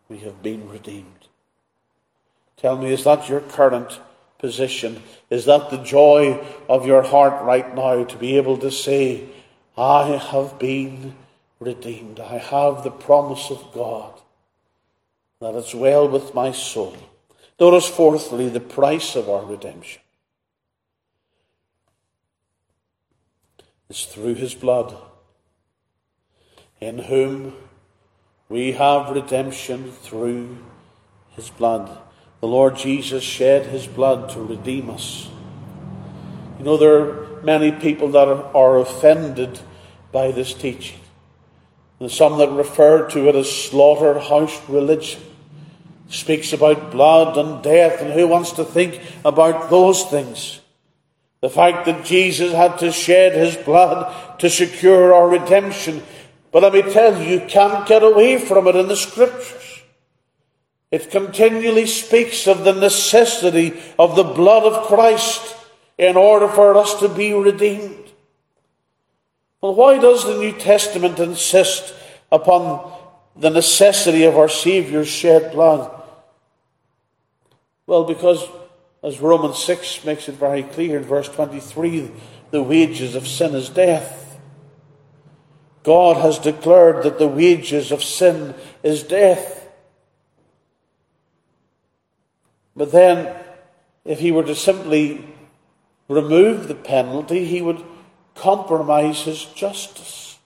We 0.09 0.19
have 0.19 0.43
been 0.43 0.69
redeemed. 0.69 1.16
Tell 2.57 2.75
me, 2.75 2.91
is 2.91 3.03
that 3.03 3.29
your 3.29 3.41
current 3.41 3.99
position? 4.39 5.03
Is 5.29 5.45
that 5.45 5.69
the 5.69 5.77
joy 5.77 6.45
of 6.67 6.85
your 6.85 7.03
heart 7.03 7.43
right 7.43 7.73
now 7.75 8.03
to 8.03 8.17
be 8.17 8.37
able 8.37 8.57
to 8.57 8.71
say, 8.71 9.29
I 9.77 10.17
have 10.17 10.57
been 10.57 11.15
redeemed? 11.59 12.19
I 12.19 12.37
have 12.37 12.83
the 12.83 12.91
promise 12.91 13.51
of 13.51 13.71
God 13.73 14.19
that 15.39 15.55
it's 15.55 15.75
well 15.75 16.07
with 16.07 16.33
my 16.33 16.51
soul. 16.51 16.97
Notice, 17.59 17.87
fourthly, 17.87 18.49
the 18.49 18.59
price 18.59 19.15
of 19.15 19.29
our 19.29 19.45
redemption 19.45 20.01
is 23.89 24.05
through 24.05 24.35
his 24.35 24.53
blood, 24.53 24.95
in 26.81 26.99
whom 26.99 27.53
we 28.49 28.73
have 28.73 29.09
redemption 29.09 29.91
through 29.91 30.57
his 31.29 31.49
blood. 31.49 31.97
The 32.39 32.47
Lord 32.47 32.77
Jesus 32.77 33.23
shed 33.23 33.65
his 33.65 33.87
blood 33.87 34.29
to 34.31 34.41
redeem 34.41 34.89
us. 34.89 35.29
You 36.59 36.65
know, 36.65 36.77
there 36.77 36.99
are 36.99 37.41
many 37.43 37.71
people 37.71 38.09
that 38.09 38.27
are, 38.27 38.77
offended 38.77 39.59
by 40.11 40.31
this 40.31 40.53
teaching. 40.53 40.99
And 41.99 42.11
some 42.11 42.37
that 42.37 42.51
refer 42.51 43.09
to 43.09 43.27
it 43.27 43.35
as 43.35 43.49
slaughterhouse 43.49 44.69
religion 44.69 45.21
speaks 46.09 46.53
about 46.53 46.91
blood 46.91 47.37
and 47.37 47.63
death, 47.63 48.01
and 48.01 48.13
who 48.13 48.27
wants 48.27 48.51
to 48.53 48.63
think 48.63 49.01
about 49.25 49.69
those 49.69 50.03
things? 50.03 50.61
The 51.41 51.49
fact 51.49 51.85
that 51.85 52.05
Jesus 52.05 52.53
had 52.53 52.77
to 52.79 52.91
shed 52.91 53.33
his 53.33 53.55
blood 53.57 54.39
to 54.39 54.49
secure 54.49 55.13
our 55.13 55.27
redemption. 55.27 56.03
But 56.51 56.63
let 56.63 56.73
me 56.73 56.81
tell 56.81 57.21
you, 57.21 57.39
you 57.39 57.47
can't 57.47 57.87
get 57.87 58.03
away 58.03 58.37
from 58.37 58.67
it 58.67 58.75
in 58.75 58.87
the 58.87 58.95
scriptures. 58.95 59.66
It 60.91 61.11
continually 61.11 61.85
speaks 61.85 62.47
of 62.47 62.63
the 62.63 62.73
necessity 62.73 63.79
of 63.99 64.15
the 64.15 64.23
blood 64.23 64.63
of 64.63 64.87
Christ 64.87 65.55
in 65.97 66.15
order 66.15 66.47
for 66.47 66.77
us 66.77 66.99
to 66.99 67.09
be 67.09 67.33
redeemed. 67.33 68.11
Well, 69.61 69.75
why 69.75 69.99
does 69.99 70.23
the 70.23 70.37
New 70.37 70.53
Testament 70.53 71.19
insist 71.19 71.93
upon 72.31 72.93
the 73.35 73.49
necessity 73.49 74.23
of 74.23 74.37
our 74.37 74.49
Saviour's 74.49 75.07
shed 75.07 75.51
blood? 75.51 75.91
Well, 77.85 78.03
because 78.03 78.47
as 79.03 79.19
Romans 79.19 79.63
6 79.63 80.05
makes 80.05 80.27
it 80.27 80.35
very 80.35 80.63
clear 80.63 80.97
in 80.97 81.03
verse 81.03 81.29
23, 81.29 82.11
the 82.51 82.63
wages 82.63 83.15
of 83.15 83.27
sin 83.27 83.55
is 83.55 83.69
death. 83.69 84.39
God 85.83 86.17
has 86.17 86.37
declared 86.37 87.03
that 87.03 87.17
the 87.17 87.27
wages 87.27 87.91
of 87.91 88.03
sin 88.03 88.53
is 88.83 89.03
death. 89.03 89.56
But 92.77 92.91
then, 92.91 93.35
if 94.05 94.19
he 94.19 94.31
were 94.31 94.43
to 94.43 94.55
simply 94.55 95.27
remove 96.07 96.67
the 96.67 96.75
penalty, 96.75 97.43
he 97.43 97.61
would 97.61 97.83
compromise 98.35 99.23
his 99.23 99.43
justice. 99.43 100.37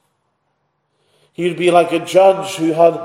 He 1.34 1.48
would 1.48 1.58
be 1.58 1.72
like 1.72 1.92
a 1.92 2.04
judge 2.04 2.56
who 2.56 2.72
had 2.72 3.00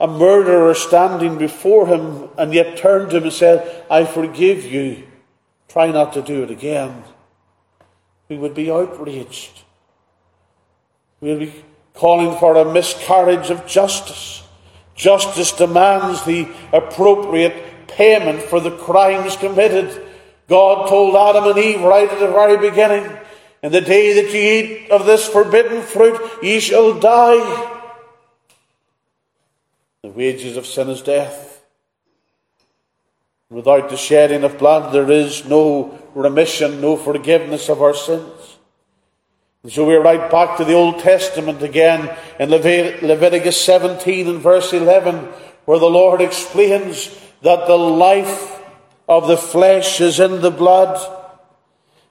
a 0.00 0.06
murderer 0.06 0.74
standing 0.74 1.38
before 1.38 1.86
him 1.86 2.30
and 2.38 2.52
yet 2.52 2.78
turned 2.78 3.10
to 3.10 3.18
him 3.18 3.24
and 3.24 3.32
said, 3.32 3.84
I 3.90 4.04
forgive 4.04 4.64
you. 4.64 5.04
Try 5.68 5.92
not 5.92 6.14
to 6.14 6.22
do 6.22 6.42
it 6.42 6.50
again. 6.50 7.04
We 8.28 8.36
would 8.38 8.54
be 8.54 8.70
outraged. 8.70 9.62
We 11.20 11.30
would 11.30 11.40
be 11.40 11.64
calling 11.94 12.38
for 12.38 12.56
a 12.56 12.72
miscarriage 12.72 13.50
of 13.50 13.66
justice. 13.66 14.42
Justice 14.94 15.52
demands 15.52 16.24
the 16.24 16.48
appropriate 16.72 17.71
payment 17.96 18.42
for 18.42 18.60
the 18.60 18.76
crimes 18.76 19.36
committed. 19.36 20.06
God 20.48 20.88
told 20.88 21.14
Adam 21.14 21.50
and 21.50 21.58
Eve 21.58 21.82
right 21.82 22.08
at 22.08 22.18
the 22.18 22.28
very 22.28 22.56
beginning, 22.56 23.10
In 23.62 23.72
the 23.72 23.80
day 23.80 24.12
that 24.14 24.32
ye 24.32 24.60
eat 24.60 24.90
of 24.90 25.06
this 25.06 25.28
forbidden 25.28 25.82
fruit, 25.82 26.20
ye 26.42 26.60
shall 26.60 26.98
die. 26.98 27.78
The 30.02 30.08
wages 30.08 30.56
of 30.56 30.66
sin 30.66 30.88
is 30.90 31.00
death. 31.00 31.62
Without 33.50 33.90
the 33.90 33.96
shedding 33.96 34.44
of 34.44 34.58
blood, 34.58 34.92
there 34.92 35.10
is 35.10 35.44
no 35.44 35.98
remission, 36.14 36.80
no 36.80 36.96
forgiveness 36.96 37.68
of 37.68 37.82
our 37.82 37.94
sins. 37.94 38.56
And 39.62 39.70
so 39.70 39.86
we're 39.86 40.02
right 40.02 40.28
back 40.28 40.56
to 40.56 40.64
the 40.64 40.74
Old 40.74 40.98
Testament 40.98 41.62
again 41.62 42.16
in 42.40 42.50
Leviticus 42.50 43.60
17 43.64 44.26
and 44.26 44.40
verse 44.40 44.72
11, 44.72 45.18
where 45.66 45.78
the 45.78 45.86
Lord 45.86 46.20
explains 46.20 47.16
that 47.42 47.66
the 47.66 47.76
life 47.76 48.60
of 49.08 49.28
the 49.28 49.36
flesh 49.36 50.00
is 50.00 50.20
in 50.20 50.40
the 50.40 50.50
blood, 50.50 50.98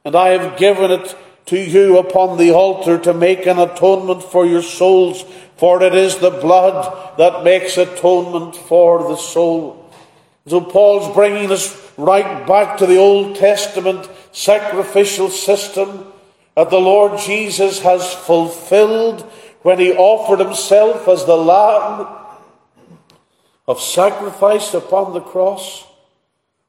and 0.05 0.15
I 0.15 0.29
have 0.29 0.57
given 0.57 0.91
it 0.91 1.15
to 1.47 1.57
you 1.57 1.97
upon 1.97 2.37
the 2.37 2.51
altar 2.51 2.97
to 2.99 3.13
make 3.13 3.45
an 3.45 3.59
atonement 3.59 4.23
for 4.23 4.45
your 4.45 4.61
souls, 4.61 5.23
for 5.57 5.81
it 5.83 5.95
is 5.95 6.17
the 6.17 6.29
blood 6.29 7.17
that 7.17 7.43
makes 7.43 7.77
atonement 7.77 8.55
for 8.55 9.09
the 9.09 9.15
soul. 9.15 9.89
So 10.47 10.61
Paul's 10.61 11.13
bringing 11.13 11.51
us 11.51 11.91
right 11.97 12.47
back 12.47 12.77
to 12.77 12.85
the 12.85 12.97
Old 12.97 13.35
Testament 13.35 14.09
sacrificial 14.31 15.29
system 15.29 16.11
that 16.55 16.69
the 16.69 16.79
Lord 16.79 17.19
Jesus 17.19 17.79
has 17.81 18.13
fulfilled 18.13 19.21
when 19.61 19.79
he 19.79 19.93
offered 19.93 20.39
himself 20.39 21.07
as 21.07 21.25
the 21.25 21.37
Lamb 21.37 22.20
of 23.71 23.79
sacrifice 23.79 24.73
upon 24.73 25.13
the 25.13 25.21
cross. 25.21 25.85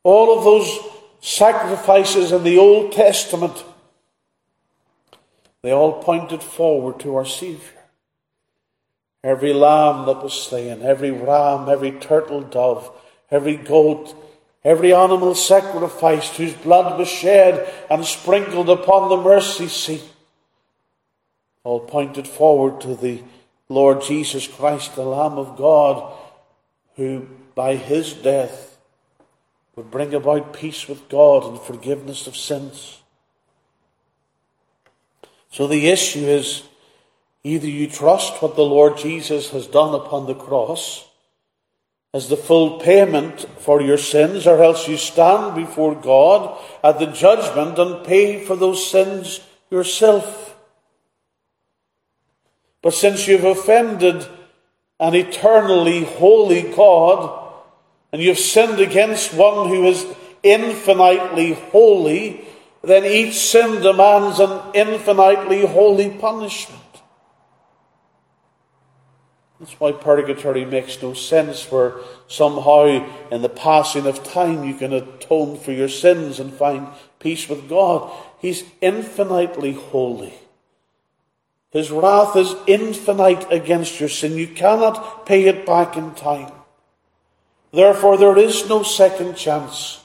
All 0.05 0.39
of 0.39 0.45
those 0.45 0.79
sacrifices 1.21 2.31
in 2.31 2.45
the 2.45 2.59
Old 2.59 2.93
Testament, 2.93 3.65
they 5.63 5.73
all 5.73 6.01
pointed 6.01 6.45
forward 6.45 7.01
to 7.01 7.17
our 7.17 7.27
Saviour. 7.27 7.83
Every 9.25 9.53
lamb 9.53 10.07
that 10.07 10.23
was 10.23 10.33
slain, 10.33 10.83
every 10.83 11.11
ram, 11.11 11.69
every 11.69 11.91
turtle 11.91 12.41
dove, 12.41 12.89
every 13.33 13.57
goat, 13.57 14.15
every 14.63 14.95
animal 14.95 15.35
sacrificed 15.35 16.37
whose 16.37 16.55
blood 16.55 16.97
was 17.01 17.09
shed 17.09 17.69
and 17.91 18.05
sprinkled 18.05 18.71
upon 18.71 19.09
the 19.09 19.17
mercy 19.17 19.67
seat, 19.67 20.05
all 21.65 21.81
pointed 21.81 22.29
forward 22.29 22.81
to 22.83 22.95
the 22.95 23.23
Lord 23.69 24.03
Jesus 24.03 24.47
Christ, 24.47 24.95
the 24.95 25.03
Lamb 25.03 25.39
of 25.39 25.57
God, 25.57 26.19
who 26.97 27.27
by 27.55 27.77
his 27.77 28.13
death 28.13 28.79
would 29.77 29.91
bring 29.91 30.15
about 30.15 30.53
peace 30.53 30.89
with 30.89 31.09
God 31.09 31.45
and 31.45 31.61
forgiveness 31.61 32.27
of 32.27 32.37
sins. 32.37 33.01
So 35.51 35.67
the 35.67 35.89
issue 35.89 36.27
is 36.27 36.63
either 37.43 37.67
you 37.67 37.89
trust 37.89 38.43
what 38.43 38.57
the 38.57 38.65
Lord 38.65 38.97
Jesus 38.97 39.51
has 39.51 39.67
done 39.67 39.95
upon 39.95 40.27
the 40.27 40.35
cross 40.35 41.09
as 42.15 42.29
the 42.29 42.37
full 42.37 42.79
payment 42.79 43.47
for 43.59 43.81
your 43.81 43.97
sins, 43.97 44.47
or 44.47 44.63
else 44.63 44.87
you 44.87 44.99
stand 44.99 45.55
before 45.55 45.95
God 45.95 46.61
at 46.85 46.99
the 46.99 47.07
judgment 47.07 47.79
and 47.79 48.05
pay 48.05 48.45
for 48.45 48.55
those 48.55 48.91
sins 48.91 49.41
yourself. 49.71 50.55
But 52.83 52.93
since 52.93 53.27
you've 53.27 53.45
offended 53.45 54.27
an 55.03 55.17
eternally 55.17 56.05
holy 56.05 56.63
God, 56.63 57.53
and 58.13 58.23
you've 58.23 58.39
sinned 58.39 58.79
against 58.79 59.35
one 59.35 59.69
who 59.69 59.85
is 59.87 60.07
infinitely 60.45 61.55
holy, 61.55 62.45
then 62.83 63.05
each 63.05 63.35
sin 63.35 63.83
demands 63.83 64.39
an 64.39 64.61
infinitely 64.75 65.67
holy 65.67 66.09
punishment. 66.09 66.79
That's 69.59 69.81
why 69.81 69.91
purgatory 69.91 70.65
makes 70.65 71.03
no 71.03 71.15
sense, 71.15 71.71
where 71.71 71.95
somehow 72.29 72.85
in 73.33 73.43
the 73.43 73.49
passing 73.49 74.07
of 74.07 74.23
time 74.23 74.63
you 74.63 74.75
can 74.75 74.93
atone 74.93 75.59
for 75.59 75.73
your 75.73 75.89
sins 75.89 76.39
and 76.39 76.53
find 76.53 76.87
peace 77.19 77.49
with 77.49 77.69
God. 77.69 78.09
He's 78.41 78.63
infinitely 78.81 79.73
holy. 79.73 80.35
His 81.73 81.91
wrath 81.91 82.37
is 82.37 82.55
infinite 82.67 83.47
against 83.51 83.99
your 83.99 84.11
sin. 84.11 84.37
You 84.37 84.47
cannot 84.47 85.25
pay 85.25 85.45
it 85.45 85.65
back 85.65 85.97
in 85.97 86.15
time. 86.15 86.53
Therefore, 87.73 88.19
there 88.19 88.37
is 88.37 88.69
no 88.69 88.83
second 88.83 89.37
chance. 89.37 90.01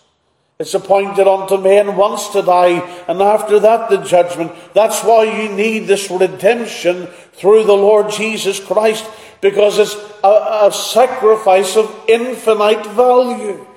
It's 0.60 0.74
appointed 0.74 1.28
unto 1.28 1.58
men 1.58 1.98
once 1.98 2.30
to 2.30 2.42
die, 2.42 2.80
and 3.08 3.22
after 3.22 3.60
that 3.60 3.90
the 3.90 3.98
judgment. 3.98 4.54
That's 4.74 5.04
why 5.04 5.26
you 5.26 5.50
need 5.50 5.86
this 5.86 6.10
redemption 6.10 7.08
through 7.34 7.66
the 7.66 7.76
Lord 7.78 8.10
Jesus 8.12 8.60
Christ, 8.60 9.06
because 9.42 9.78
it's 9.78 9.96
a, 10.24 10.68
a 10.68 10.72
sacrifice 10.72 11.76
of 11.76 11.94
infinite 12.08 12.86
value. 12.88 13.68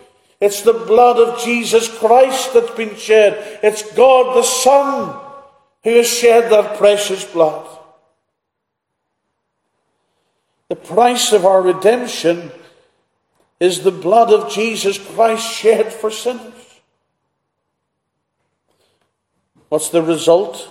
It's 0.40 0.62
the 0.62 0.72
blood 0.72 1.18
of 1.18 1.42
Jesus 1.44 1.88
Christ 1.98 2.55
that's 2.55 2.70
been 2.70 2.96
shed. 2.96 3.59
It's 3.62 3.92
God 3.92 4.37
the 4.37 4.42
Son 4.42 5.20
who 5.83 5.96
has 5.96 6.09
shed 6.09 6.50
that 6.50 6.79
precious 6.79 7.24
blood. 7.24 7.80
The 10.70 10.76
price 10.76 11.33
of 11.33 11.44
our 11.44 11.61
redemption 11.61 12.52
is 13.59 13.83
the 13.83 13.90
blood 13.90 14.33
of 14.33 14.52
Jesus 14.52 14.98
Christ 14.98 15.44
shed 15.44 15.92
for 15.92 16.12
sinners. 16.12 16.80
What's 19.68 19.88
the 19.88 20.00
result 20.00 20.70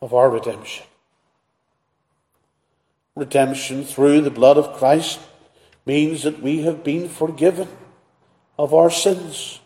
of 0.00 0.12
our 0.14 0.28
redemption? 0.28 0.84
Redemption 3.14 3.84
through 3.84 4.22
the 4.22 4.32
blood 4.32 4.58
of 4.58 4.76
Christ 4.78 5.20
means 5.86 6.24
that 6.24 6.42
we 6.42 6.62
have 6.62 6.82
been 6.82 7.08
forgiven 7.08 7.68
of 8.58 8.74
our 8.74 8.90
sins, 8.90 9.60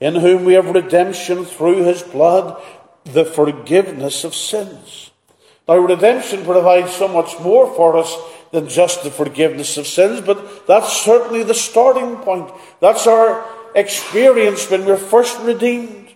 in 0.00 0.14
whom 0.14 0.46
we 0.46 0.54
have 0.54 0.70
redemption 0.70 1.44
through 1.44 1.84
his 1.84 2.02
blood, 2.02 2.58
the 3.04 3.26
forgiveness 3.26 4.24
of 4.24 4.34
sins. 4.34 5.10
Now, 5.68 5.76
redemption 5.76 6.42
provides 6.44 6.94
so 6.94 7.08
much 7.08 7.38
more 7.40 7.66
for 7.74 7.98
us 7.98 8.16
than 8.54 8.68
just 8.68 9.02
the 9.02 9.10
forgiveness 9.10 9.76
of 9.76 9.84
sins, 9.84 10.20
but 10.20 10.64
that's 10.68 10.92
certainly 10.92 11.42
the 11.42 11.52
starting 11.52 12.14
point. 12.18 12.48
That's 12.80 13.04
our 13.08 13.44
experience 13.74 14.70
when 14.70 14.84
we're 14.84 14.96
first 14.96 15.40
redeemed. 15.40 16.14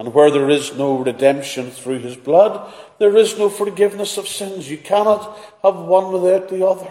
And 0.00 0.12
where 0.12 0.30
there 0.32 0.50
is 0.50 0.74
no 0.74 0.98
redemption 0.98 1.70
through 1.70 2.00
his 2.00 2.16
blood, 2.16 2.74
there 2.98 3.16
is 3.16 3.38
no 3.38 3.48
forgiveness 3.48 4.18
of 4.18 4.26
sins. 4.26 4.68
You 4.68 4.78
cannot 4.78 5.38
have 5.62 5.76
one 5.76 6.12
without 6.12 6.48
the 6.48 6.66
other. 6.66 6.90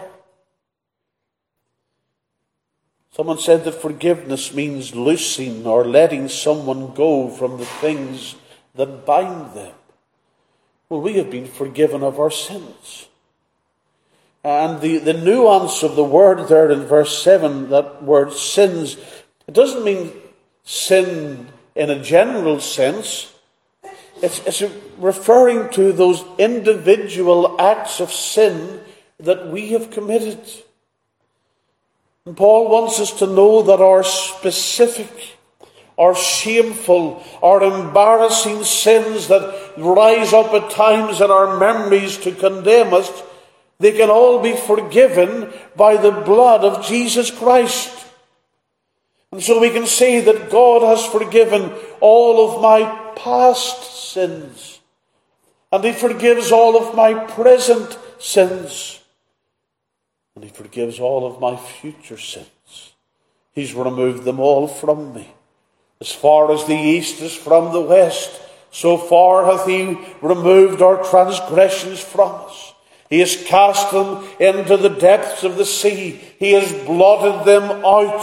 Someone 3.12 3.38
said 3.38 3.64
that 3.64 3.82
forgiveness 3.82 4.54
means 4.54 4.94
loosing 4.94 5.66
or 5.66 5.84
letting 5.84 6.28
someone 6.28 6.94
go 6.94 7.28
from 7.28 7.58
the 7.58 7.66
things 7.66 8.36
that 8.74 9.04
bind 9.04 9.54
them. 9.54 9.74
Well, 10.88 11.02
we 11.02 11.14
have 11.14 11.30
been 11.30 11.46
forgiven 11.46 12.02
of 12.02 12.18
our 12.18 12.30
sins. 12.30 13.07
And 14.44 14.80
the, 14.80 14.98
the 14.98 15.14
nuance 15.14 15.82
of 15.82 15.96
the 15.96 16.04
word 16.04 16.48
there 16.48 16.70
in 16.70 16.84
verse 16.84 17.22
7, 17.22 17.70
that 17.70 18.02
word 18.02 18.32
sins, 18.32 18.96
it 19.46 19.54
doesn't 19.54 19.84
mean 19.84 20.12
sin 20.64 21.48
in 21.74 21.90
a 21.90 22.02
general 22.02 22.60
sense. 22.60 23.32
It's, 24.22 24.40
it's 24.46 24.62
referring 24.98 25.70
to 25.70 25.92
those 25.92 26.24
individual 26.38 27.60
acts 27.60 28.00
of 28.00 28.12
sin 28.12 28.80
that 29.18 29.48
we 29.48 29.70
have 29.70 29.90
committed. 29.90 30.40
And 32.26 32.36
Paul 32.36 32.68
wants 32.68 33.00
us 33.00 33.12
to 33.20 33.26
know 33.26 33.62
that 33.62 33.80
our 33.80 34.04
specific, 34.04 35.36
our 35.96 36.14
shameful, 36.14 37.24
our 37.42 37.62
embarrassing 37.62 38.64
sins 38.64 39.28
that 39.28 39.72
rise 39.76 40.32
up 40.32 40.52
at 40.52 40.70
times 40.70 41.20
in 41.20 41.30
our 41.30 41.58
memories 41.58 42.18
to 42.18 42.32
condemn 42.32 42.92
us 42.92 43.10
they 43.78 43.92
can 43.92 44.10
all 44.10 44.42
be 44.42 44.56
forgiven 44.56 45.52
by 45.76 45.96
the 45.96 46.10
blood 46.10 46.64
of 46.64 46.84
Jesus 46.84 47.30
Christ. 47.30 48.06
And 49.30 49.42
so 49.42 49.60
we 49.60 49.70
can 49.70 49.86
say 49.86 50.20
that 50.20 50.50
God 50.50 50.82
has 50.82 51.04
forgiven 51.04 51.72
all 52.00 52.48
of 52.48 52.62
my 52.62 53.12
past 53.14 54.10
sins. 54.12 54.80
And 55.70 55.84
He 55.84 55.92
forgives 55.92 56.50
all 56.50 56.76
of 56.76 56.94
my 56.94 57.14
present 57.26 57.98
sins. 58.18 59.00
And 60.34 60.44
He 60.44 60.50
forgives 60.50 60.98
all 60.98 61.26
of 61.26 61.40
my 61.40 61.56
future 61.56 62.18
sins. 62.18 62.92
He's 63.52 63.74
removed 63.74 64.24
them 64.24 64.40
all 64.40 64.66
from 64.66 65.14
me. 65.14 65.34
As 66.00 66.12
far 66.12 66.52
as 66.52 66.64
the 66.64 66.76
east 66.76 67.20
is 67.20 67.34
from 67.34 67.72
the 67.72 67.80
west, 67.80 68.40
so 68.70 68.96
far 68.96 69.44
hath 69.44 69.66
He 69.66 69.98
removed 70.22 70.80
our 70.80 71.04
transgressions 71.04 72.00
from 72.00 72.30
us. 72.46 72.67
He 73.08 73.20
has 73.20 73.42
cast 73.44 73.90
them 73.90 74.26
into 74.38 74.76
the 74.76 74.90
depths 74.90 75.42
of 75.42 75.56
the 75.56 75.64
sea. 75.64 76.20
He 76.38 76.52
has 76.52 76.72
blotted 76.84 77.46
them 77.46 77.84
out. 77.84 78.22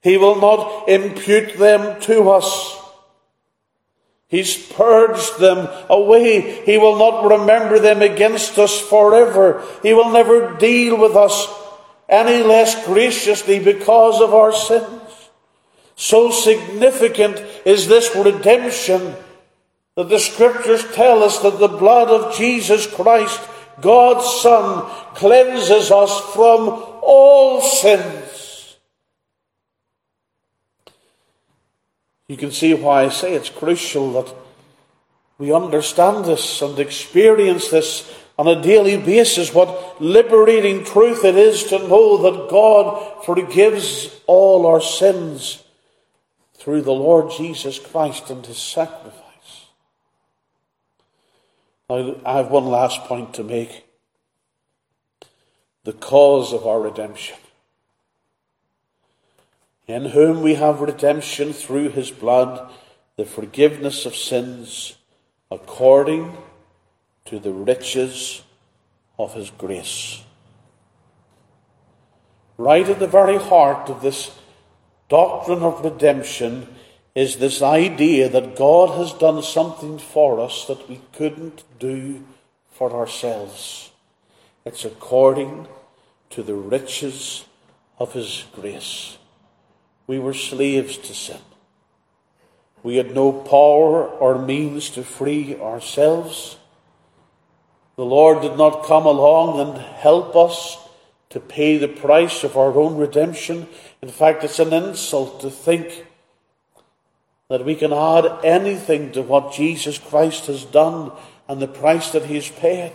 He 0.00 0.16
will 0.16 0.40
not 0.40 0.88
impute 0.88 1.56
them 1.56 2.00
to 2.02 2.30
us. 2.30 2.80
He's 4.28 4.56
purged 4.56 5.38
them 5.38 5.68
away. 5.88 6.64
He 6.64 6.78
will 6.78 6.98
not 6.98 7.38
remember 7.38 7.78
them 7.78 8.02
against 8.02 8.58
us 8.58 8.80
forever. 8.80 9.62
He 9.82 9.92
will 9.92 10.10
never 10.10 10.56
deal 10.56 10.98
with 10.98 11.16
us 11.16 11.46
any 12.08 12.42
less 12.42 12.84
graciously 12.86 13.58
because 13.58 14.20
of 14.20 14.34
our 14.34 14.52
sins. 14.52 15.02
So 15.96 16.30
significant 16.30 17.42
is 17.64 17.86
this 17.86 18.14
redemption 18.14 19.14
that 19.94 20.08
the 20.08 20.18
scriptures 20.18 20.84
tell 20.92 21.22
us 21.22 21.38
that 21.40 21.58
the 21.58 21.68
blood 21.68 22.08
of 22.08 22.36
Jesus 22.36 22.86
Christ 22.86 23.40
God's 23.80 24.40
Son 24.40 24.90
cleanses 25.14 25.90
us 25.90 26.20
from 26.34 26.68
all 27.02 27.60
sins. 27.60 28.76
You 32.28 32.36
can 32.36 32.52
see 32.52 32.72
why 32.74 33.04
I 33.04 33.08
say 33.10 33.34
it's 33.34 33.50
crucial 33.50 34.12
that 34.12 34.34
we 35.38 35.52
understand 35.52 36.24
this 36.24 36.62
and 36.62 36.78
experience 36.78 37.70
this 37.70 38.10
on 38.38 38.48
a 38.48 38.62
daily 38.62 38.96
basis. 38.96 39.52
What 39.52 40.00
liberating 40.00 40.84
truth 40.84 41.24
it 41.24 41.36
is 41.36 41.64
to 41.64 41.78
know 41.78 42.16
that 42.22 42.48
God 42.50 43.24
forgives 43.24 44.20
all 44.26 44.66
our 44.66 44.80
sins 44.80 45.62
through 46.54 46.82
the 46.82 46.92
Lord 46.92 47.30
Jesus 47.30 47.78
Christ 47.78 48.30
and 48.30 48.44
his 48.46 48.58
sacrifice. 48.58 49.23
I 51.90 52.36
have 52.36 52.50
one 52.50 52.66
last 52.66 53.02
point 53.04 53.34
to 53.34 53.44
make. 53.44 53.84
The 55.84 55.92
cause 55.92 56.52
of 56.52 56.66
our 56.66 56.80
redemption. 56.80 57.36
In 59.86 60.06
whom 60.06 60.40
we 60.40 60.54
have 60.54 60.80
redemption 60.80 61.52
through 61.52 61.90
his 61.90 62.10
blood, 62.10 62.70
the 63.16 63.26
forgiveness 63.26 64.06
of 64.06 64.16
sins, 64.16 64.96
according 65.50 66.34
to 67.26 67.38
the 67.38 67.52
riches 67.52 68.42
of 69.18 69.34
his 69.34 69.50
grace. 69.50 70.22
Right 72.56 72.88
at 72.88 72.98
the 72.98 73.06
very 73.06 73.36
heart 73.36 73.90
of 73.90 74.00
this 74.00 74.30
doctrine 75.10 75.62
of 75.62 75.84
redemption 75.84 76.66
is 77.14 77.36
this 77.36 77.62
idea 77.62 78.28
that 78.28 78.56
God 78.56 78.98
has 78.98 79.12
done 79.12 79.42
something 79.42 79.98
for 79.98 80.40
us 80.40 80.66
that 80.66 80.88
we 80.88 81.00
couldn't 81.12 81.62
do 81.78 82.24
for 82.72 82.92
ourselves. 82.92 83.90
It's 84.64 84.84
according 84.84 85.68
to 86.30 86.42
the 86.42 86.54
riches 86.54 87.44
of 87.98 88.14
His 88.14 88.44
grace. 88.52 89.16
We 90.06 90.18
were 90.18 90.34
slaves 90.34 90.98
to 90.98 91.14
sin. 91.14 91.40
We 92.82 92.96
had 92.96 93.14
no 93.14 93.32
power 93.32 94.06
or 94.06 94.38
means 94.38 94.90
to 94.90 95.04
free 95.04 95.56
ourselves. 95.56 96.56
The 97.96 98.04
Lord 98.04 98.42
did 98.42 98.58
not 98.58 98.84
come 98.84 99.06
along 99.06 99.60
and 99.60 99.78
help 99.78 100.34
us 100.34 100.78
to 101.30 101.38
pay 101.38 101.78
the 101.78 101.88
price 101.88 102.42
of 102.42 102.56
our 102.56 102.72
own 102.76 102.96
redemption. 102.96 103.68
In 104.02 104.08
fact, 104.08 104.42
it's 104.42 104.58
an 104.58 104.72
insult 104.72 105.40
to 105.40 105.50
think 105.50 106.06
that 107.48 107.64
we 107.64 107.74
can 107.74 107.92
add 107.92 108.44
anything 108.44 109.12
to 109.12 109.22
what 109.22 109.52
Jesus 109.52 109.98
Christ 109.98 110.46
has 110.46 110.64
done 110.64 111.12
and 111.48 111.60
the 111.60 111.68
price 111.68 112.10
that 112.12 112.24
he 112.24 112.36
has 112.36 112.48
paid. 112.48 112.92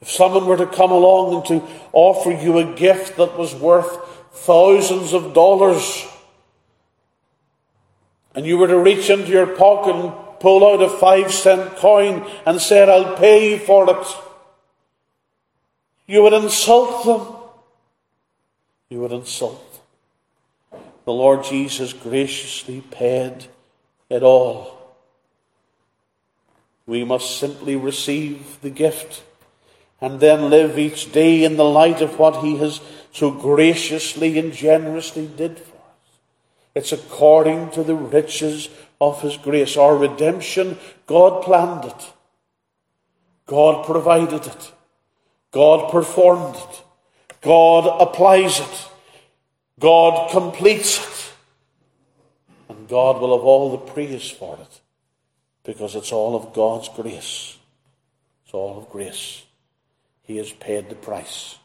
If 0.00 0.10
someone 0.10 0.46
were 0.46 0.56
to 0.56 0.66
come 0.66 0.90
along 0.90 1.34
and 1.34 1.44
to 1.46 1.68
offer 1.92 2.30
you 2.30 2.58
a 2.58 2.74
gift 2.74 3.16
that 3.16 3.38
was 3.38 3.54
worth 3.54 3.98
thousands 4.32 5.12
of 5.12 5.34
dollars, 5.34 6.06
and 8.34 8.46
you 8.46 8.58
were 8.58 8.68
to 8.68 8.78
reach 8.78 9.10
into 9.10 9.30
your 9.30 9.46
pocket 9.46 9.96
and 9.96 10.12
pull 10.40 10.66
out 10.66 10.82
a 10.82 10.88
five 10.88 11.32
cent 11.32 11.76
coin 11.76 12.24
and 12.46 12.60
said, 12.60 12.88
I'll 12.88 13.16
pay 13.16 13.50
you 13.50 13.58
for 13.58 13.90
it, 13.90 14.06
you 16.06 16.22
would 16.22 16.32
insult 16.32 17.04
them. 17.04 17.36
You 18.88 19.00
would 19.00 19.12
insult 19.12 19.67
the 21.08 21.14
Lord 21.14 21.42
Jesus 21.42 21.94
graciously 21.94 22.82
paid 22.82 23.46
it 24.10 24.22
all. 24.22 24.94
We 26.84 27.02
must 27.02 27.38
simply 27.38 27.76
receive 27.76 28.60
the 28.60 28.68
gift 28.68 29.22
and 30.02 30.20
then 30.20 30.50
live 30.50 30.78
each 30.78 31.10
day 31.10 31.44
in 31.44 31.56
the 31.56 31.64
light 31.64 32.02
of 32.02 32.18
what 32.18 32.44
He 32.44 32.58
has 32.58 32.82
so 33.10 33.30
graciously 33.30 34.38
and 34.38 34.52
generously 34.52 35.26
did 35.26 35.58
for 35.58 35.76
us. 35.76 36.18
It's 36.74 36.92
according 36.92 37.70
to 37.70 37.82
the 37.82 37.94
riches 37.94 38.68
of 39.00 39.22
His 39.22 39.38
grace. 39.38 39.78
Our 39.78 39.96
redemption, 39.96 40.76
God 41.06 41.42
planned 41.42 41.86
it. 41.86 42.12
God 43.46 43.86
provided 43.86 44.46
it. 44.46 44.72
God 45.52 45.90
performed 45.90 46.56
it. 46.56 46.82
God 47.40 47.98
applies 47.98 48.60
it. 48.60 48.87
God 49.78 50.30
completes 50.30 50.98
it. 50.98 51.32
And 52.68 52.88
God 52.88 53.20
will 53.20 53.36
have 53.36 53.44
all 53.44 53.70
the 53.70 53.92
praise 53.92 54.30
for 54.30 54.58
it 54.60 54.80
because 55.64 55.94
it's 55.94 56.12
all 56.12 56.36
of 56.36 56.52
God's 56.52 56.88
grace. 56.88 57.56
It's 58.44 58.54
all 58.54 58.78
of 58.78 58.90
grace. 58.90 59.44
He 60.22 60.36
has 60.38 60.52
paid 60.52 60.88
the 60.88 60.94
price. 60.94 61.56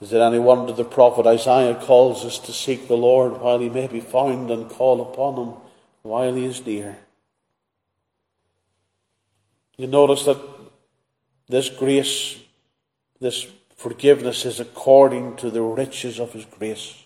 Is 0.00 0.12
it 0.12 0.20
any 0.20 0.38
wonder 0.38 0.72
the 0.72 0.84
prophet 0.84 1.26
Isaiah 1.26 1.76
calls 1.76 2.24
us 2.24 2.38
to 2.40 2.52
seek 2.52 2.88
the 2.88 2.96
Lord 2.96 3.40
while 3.40 3.60
he 3.60 3.68
may 3.68 3.86
be 3.86 4.00
found 4.00 4.50
and 4.50 4.68
call 4.68 5.00
upon 5.00 5.36
him 5.36 5.54
while 6.02 6.34
he 6.34 6.44
is 6.44 6.66
near? 6.66 6.98
You 9.76 9.86
notice 9.86 10.24
that 10.24 10.38
this 11.48 11.68
grace, 11.68 12.38
this 13.20 13.46
Forgiveness 13.84 14.46
is 14.46 14.60
according 14.60 15.36
to 15.36 15.50
the 15.50 15.60
riches 15.60 16.18
of 16.18 16.32
His 16.32 16.46
grace. 16.46 17.04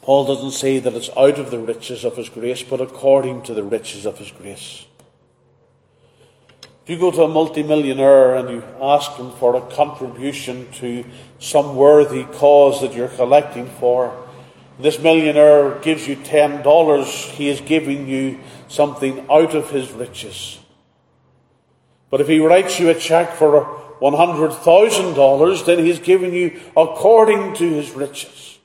Paul 0.00 0.26
doesn't 0.26 0.52
say 0.52 0.78
that 0.78 0.94
it's 0.94 1.10
out 1.16 1.40
of 1.40 1.50
the 1.50 1.58
riches 1.58 2.04
of 2.04 2.16
His 2.16 2.28
grace, 2.28 2.62
but 2.62 2.80
according 2.80 3.42
to 3.42 3.52
the 3.52 3.64
riches 3.64 4.06
of 4.06 4.16
His 4.18 4.30
grace. 4.30 4.86
If 6.84 6.90
you 6.90 7.00
go 7.00 7.10
to 7.10 7.24
a 7.24 7.28
multimillionaire 7.28 8.36
and 8.36 8.48
you 8.48 8.64
ask 8.80 9.10
him 9.16 9.32
for 9.32 9.56
a 9.56 9.74
contribution 9.74 10.70
to 10.74 11.04
some 11.40 11.74
worthy 11.74 12.22
cause 12.22 12.80
that 12.80 12.94
you're 12.94 13.08
collecting 13.08 13.66
for, 13.66 14.24
this 14.78 15.00
millionaire 15.00 15.80
gives 15.80 16.06
you 16.06 16.14
$10, 16.14 17.30
he 17.32 17.48
is 17.48 17.60
giving 17.60 18.06
you 18.06 18.38
something 18.68 19.26
out 19.28 19.56
of 19.56 19.70
his 19.70 19.90
riches. 19.90 20.60
But 22.08 22.20
if 22.20 22.28
he 22.28 22.38
writes 22.38 22.78
you 22.78 22.88
a 22.88 22.94
check 22.94 23.32
for 23.32 23.87
$100,000, 24.00 25.66
then 25.66 25.78
he's 25.78 25.98
given 25.98 26.32
you 26.32 26.60
according 26.76 27.54
to 27.54 27.68
his 27.68 27.90
riches. 27.92 28.58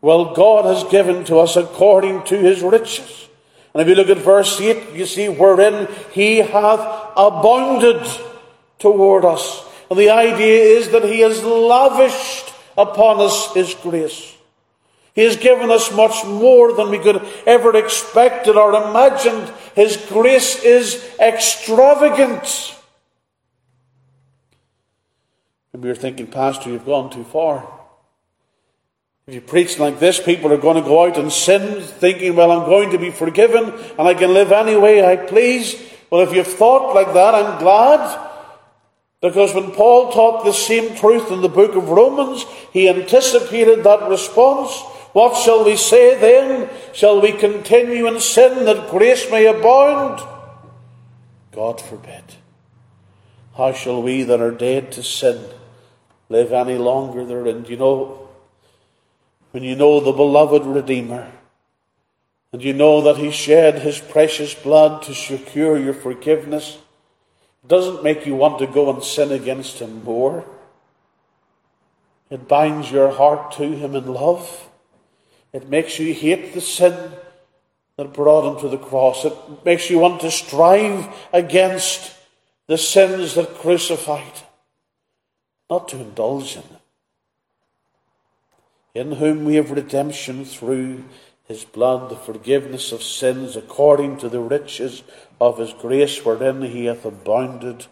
Well, 0.00 0.34
God 0.34 0.64
has 0.64 0.90
given 0.90 1.24
to 1.24 1.38
us 1.38 1.56
according 1.56 2.24
to 2.24 2.38
his 2.38 2.62
riches. 2.62 3.28
And 3.72 3.82
if 3.82 3.88
you 3.88 3.94
look 3.94 4.08
at 4.08 4.18
verse 4.18 4.60
8, 4.60 4.94
you 4.94 5.06
see 5.06 5.28
wherein 5.28 5.88
he 6.12 6.38
hath 6.38 7.12
abounded 7.16 8.06
toward 8.78 9.24
us. 9.24 9.64
And 9.90 9.98
the 9.98 10.10
idea 10.10 10.62
is 10.78 10.90
that 10.90 11.04
he 11.04 11.20
has 11.20 11.42
lavished 11.44 12.52
upon 12.76 13.20
us 13.20 13.52
his 13.54 13.74
grace. 13.74 14.36
He 15.14 15.22
has 15.22 15.36
given 15.36 15.70
us 15.70 15.92
much 15.94 16.24
more 16.24 16.72
than 16.72 16.90
we 16.90 16.98
could 16.98 17.22
ever 17.46 17.76
expected 17.76 18.56
or 18.56 18.72
imagined. 18.72 19.52
His 19.74 19.96
grace 19.96 20.62
is 20.64 21.04
extravagant. 21.18 22.76
Maybe 25.80 25.88
you're 25.88 25.96
thinking, 25.96 26.26
Pastor, 26.26 26.68
you've 26.68 26.84
gone 26.84 27.08
too 27.08 27.24
far. 27.24 27.66
If 29.26 29.32
you 29.32 29.40
preach 29.40 29.78
like 29.78 29.98
this, 29.98 30.20
people 30.20 30.52
are 30.52 30.58
going 30.58 30.76
to 30.76 30.86
go 30.86 31.06
out 31.06 31.16
and 31.16 31.32
sin, 31.32 31.80
thinking, 31.80 32.36
well, 32.36 32.52
I'm 32.52 32.68
going 32.68 32.90
to 32.90 32.98
be 32.98 33.10
forgiven 33.10 33.72
and 33.98 34.06
I 34.06 34.12
can 34.12 34.34
live 34.34 34.52
any 34.52 34.76
way 34.76 35.02
I 35.02 35.16
please. 35.16 35.82
Well, 36.10 36.20
if 36.20 36.34
you've 36.34 36.46
thought 36.46 36.94
like 36.94 37.14
that, 37.14 37.34
I'm 37.34 37.58
glad. 37.58 38.28
Because 39.22 39.54
when 39.54 39.70
Paul 39.70 40.12
taught 40.12 40.44
the 40.44 40.52
same 40.52 40.94
truth 40.96 41.32
in 41.32 41.40
the 41.40 41.48
book 41.48 41.74
of 41.74 41.88
Romans, 41.88 42.44
he 42.74 42.86
anticipated 42.86 43.82
that 43.82 44.06
response. 44.06 44.78
What 45.14 45.34
shall 45.42 45.64
we 45.64 45.78
say 45.78 46.20
then? 46.20 46.68
Shall 46.92 47.22
we 47.22 47.32
continue 47.32 48.06
in 48.06 48.20
sin 48.20 48.66
that 48.66 48.90
grace 48.90 49.30
may 49.30 49.46
abound? 49.46 50.20
God 51.52 51.80
forbid. 51.80 52.24
How 53.56 53.72
shall 53.72 54.02
we 54.02 54.24
that 54.24 54.42
are 54.42 54.50
dead 54.50 54.92
to 54.92 55.02
sin 55.02 55.42
live 56.30 56.52
any 56.52 56.78
longer 56.78 57.26
therein. 57.26 57.66
You 57.66 57.76
know, 57.76 58.28
when 59.50 59.62
you 59.62 59.76
know 59.76 60.00
the 60.00 60.12
beloved 60.12 60.64
Redeemer, 60.64 61.30
and 62.52 62.62
you 62.62 62.72
know 62.72 63.02
that 63.02 63.18
He 63.18 63.30
shed 63.30 63.80
His 63.80 63.98
precious 63.98 64.54
blood 64.54 65.02
to 65.02 65.14
secure 65.14 65.78
your 65.78 65.92
forgiveness, 65.92 66.78
it 67.62 67.68
doesn't 67.68 68.02
make 68.02 68.24
you 68.24 68.34
want 68.34 68.58
to 68.60 68.66
go 68.66 68.92
and 68.92 69.04
sin 69.04 69.30
against 69.30 69.80
Him 69.80 70.02
more. 70.04 70.44
It 72.30 72.48
binds 72.48 72.90
your 72.90 73.10
heart 73.10 73.52
to 73.52 73.64
Him 73.64 73.94
in 73.94 74.06
love. 74.06 74.68
It 75.52 75.68
makes 75.68 75.98
you 75.98 76.14
hate 76.14 76.54
the 76.54 76.60
sin 76.60 77.12
that 77.96 78.14
brought 78.14 78.54
Him 78.54 78.60
to 78.62 78.68
the 78.68 78.82
cross. 78.82 79.24
It 79.24 79.34
makes 79.64 79.90
you 79.90 79.98
want 79.98 80.20
to 80.20 80.30
strive 80.30 81.08
against 81.32 82.14
the 82.68 82.78
sins 82.78 83.34
that 83.34 83.56
crucified 83.56 84.42
not 85.70 85.88
to 85.88 86.00
indulge 86.00 86.56
in 86.56 86.62
them. 86.62 86.80
In 88.92 89.12
whom 89.12 89.44
we 89.44 89.54
have 89.54 89.70
redemption 89.70 90.44
through 90.44 91.04
his 91.46 91.64
blood, 91.64 92.10
the 92.10 92.16
forgiveness 92.16 92.90
of 92.90 93.02
sins 93.02 93.56
according 93.56 94.18
to 94.18 94.28
the 94.28 94.40
riches 94.40 95.04
of 95.40 95.58
his 95.58 95.72
grace, 95.72 96.24
wherein 96.24 96.62
he 96.62 96.86
hath 96.86 97.04
abounded 97.04 97.86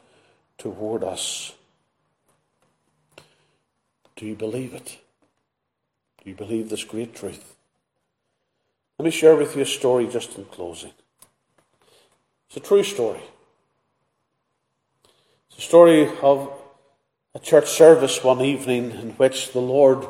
toward 0.58 1.04
us. 1.04 1.54
Do 4.16 4.26
you 4.26 4.34
believe 4.34 4.74
it? 4.74 4.98
Do 6.22 6.30
you 6.30 6.36
believe 6.36 6.68
this 6.68 6.84
great 6.84 7.14
truth? 7.14 7.54
Let 8.98 9.04
me 9.04 9.12
share 9.12 9.36
with 9.36 9.54
you 9.54 9.62
a 9.62 9.66
story 9.66 10.08
just 10.08 10.36
in 10.36 10.44
closing. 10.46 10.90
It's 12.48 12.56
a 12.56 12.60
true 12.60 12.82
story. 12.82 13.22
It's 15.50 15.58
a 15.58 15.62
story 15.62 16.10
of 16.20 16.50
a 17.38 17.40
church 17.40 17.68
service 17.68 18.24
one 18.24 18.40
evening 18.40 18.90
in 18.90 19.10
which 19.10 19.52
the 19.52 19.60
Lord 19.60 20.04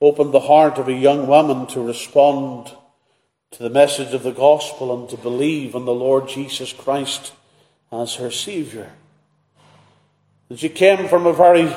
opened 0.00 0.32
the 0.32 0.38
heart 0.38 0.78
of 0.78 0.86
a 0.86 0.92
young 0.92 1.26
woman 1.26 1.66
to 1.66 1.80
respond 1.80 2.70
to 3.50 3.64
the 3.64 3.68
message 3.68 4.14
of 4.14 4.22
the 4.22 4.30
gospel 4.30 4.96
and 4.96 5.10
to 5.10 5.16
believe 5.16 5.74
in 5.74 5.86
the 5.86 5.92
Lord 5.92 6.28
Jesus 6.28 6.72
Christ 6.72 7.32
as 7.90 8.14
her 8.14 8.30
Saviour. 8.30 8.86
And 10.48 10.56
she 10.56 10.68
came 10.68 11.08
from 11.08 11.26
a 11.26 11.32
very 11.32 11.74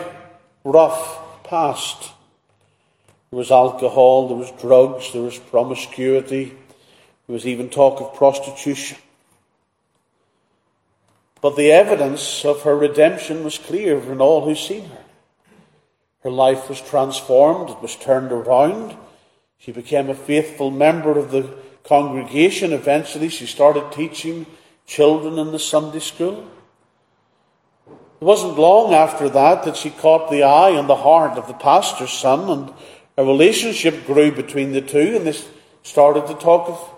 rough 0.63 1.43
past. 1.43 2.11
There 3.32 3.39
was 3.39 3.49
alcohol, 3.49 4.28
there 4.28 4.38
was 4.38 4.51
drugs, 4.61 5.13
there 5.13 5.24
was 5.24 5.39
promiscuity, 5.39 6.53
there 7.26 7.34
was 7.34 7.47
even 7.47 7.72
talk 7.72 7.99
of 7.99 8.13
prostitution. 8.13 8.99
But 11.41 11.55
the 11.55 11.71
evidence 11.71 12.45
of 12.45 12.61
her 12.61 12.77
redemption 12.77 13.43
was 13.43 13.57
clear 13.57 13.97
in 13.99 14.21
all 14.21 14.45
who 14.45 14.55
seen 14.55 14.85
her. 14.85 15.03
Her 16.23 16.29
life 16.29 16.69
was 16.69 16.79
transformed, 16.79 17.71
it 17.71 17.81
was 17.81 17.95
turned 17.95 18.31
around. 18.31 18.95
She 19.57 19.71
became 19.71 20.09
a 20.09 20.15
faithful 20.15 20.69
member 20.69 21.17
of 21.17 21.31
the 21.31 21.55
congregation. 21.83 22.73
Eventually, 22.73 23.29
she 23.29 23.47
started 23.47 23.91
teaching 23.91 24.45
children 24.85 25.39
in 25.39 25.51
the 25.51 25.59
Sunday 25.59 25.99
school. 25.99 26.47
It 27.87 28.25
wasn't 28.25 28.59
long 28.59 28.93
after 28.93 29.29
that 29.29 29.63
that 29.63 29.77
she 29.77 29.89
caught 29.89 30.29
the 30.29 30.43
eye 30.43 30.69
and 30.69 30.87
the 30.87 30.95
heart 30.95 31.39
of 31.39 31.47
the 31.47 31.55
pastor's 31.55 32.11
son, 32.11 32.49
and 32.51 32.73
a 33.17 33.25
relationship 33.25 34.05
grew 34.05 34.31
between 34.31 34.73
the 34.73 34.81
two, 34.81 35.15
and 35.15 35.25
they 35.25 35.35
started 35.81 36.27
to 36.27 36.35
talk 36.35 36.69
of 36.69 36.89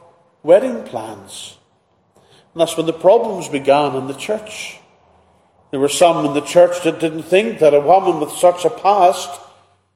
wedding 0.43 0.83
plans. 0.83 1.57
And 2.53 2.61
that's 2.61 2.77
when 2.77 2.85
the 2.85 2.93
problems 2.93 3.49
began 3.49 3.95
in 3.95 4.07
the 4.07 4.13
church. 4.13 4.77
There 5.71 5.79
were 5.79 5.89
some 5.89 6.25
in 6.25 6.33
the 6.33 6.41
church 6.41 6.83
that 6.83 6.99
didn't 6.99 7.23
think 7.23 7.59
that 7.59 7.73
a 7.73 7.79
woman 7.79 8.19
with 8.19 8.31
such 8.31 8.63
a 8.63 8.69
past 8.69 9.41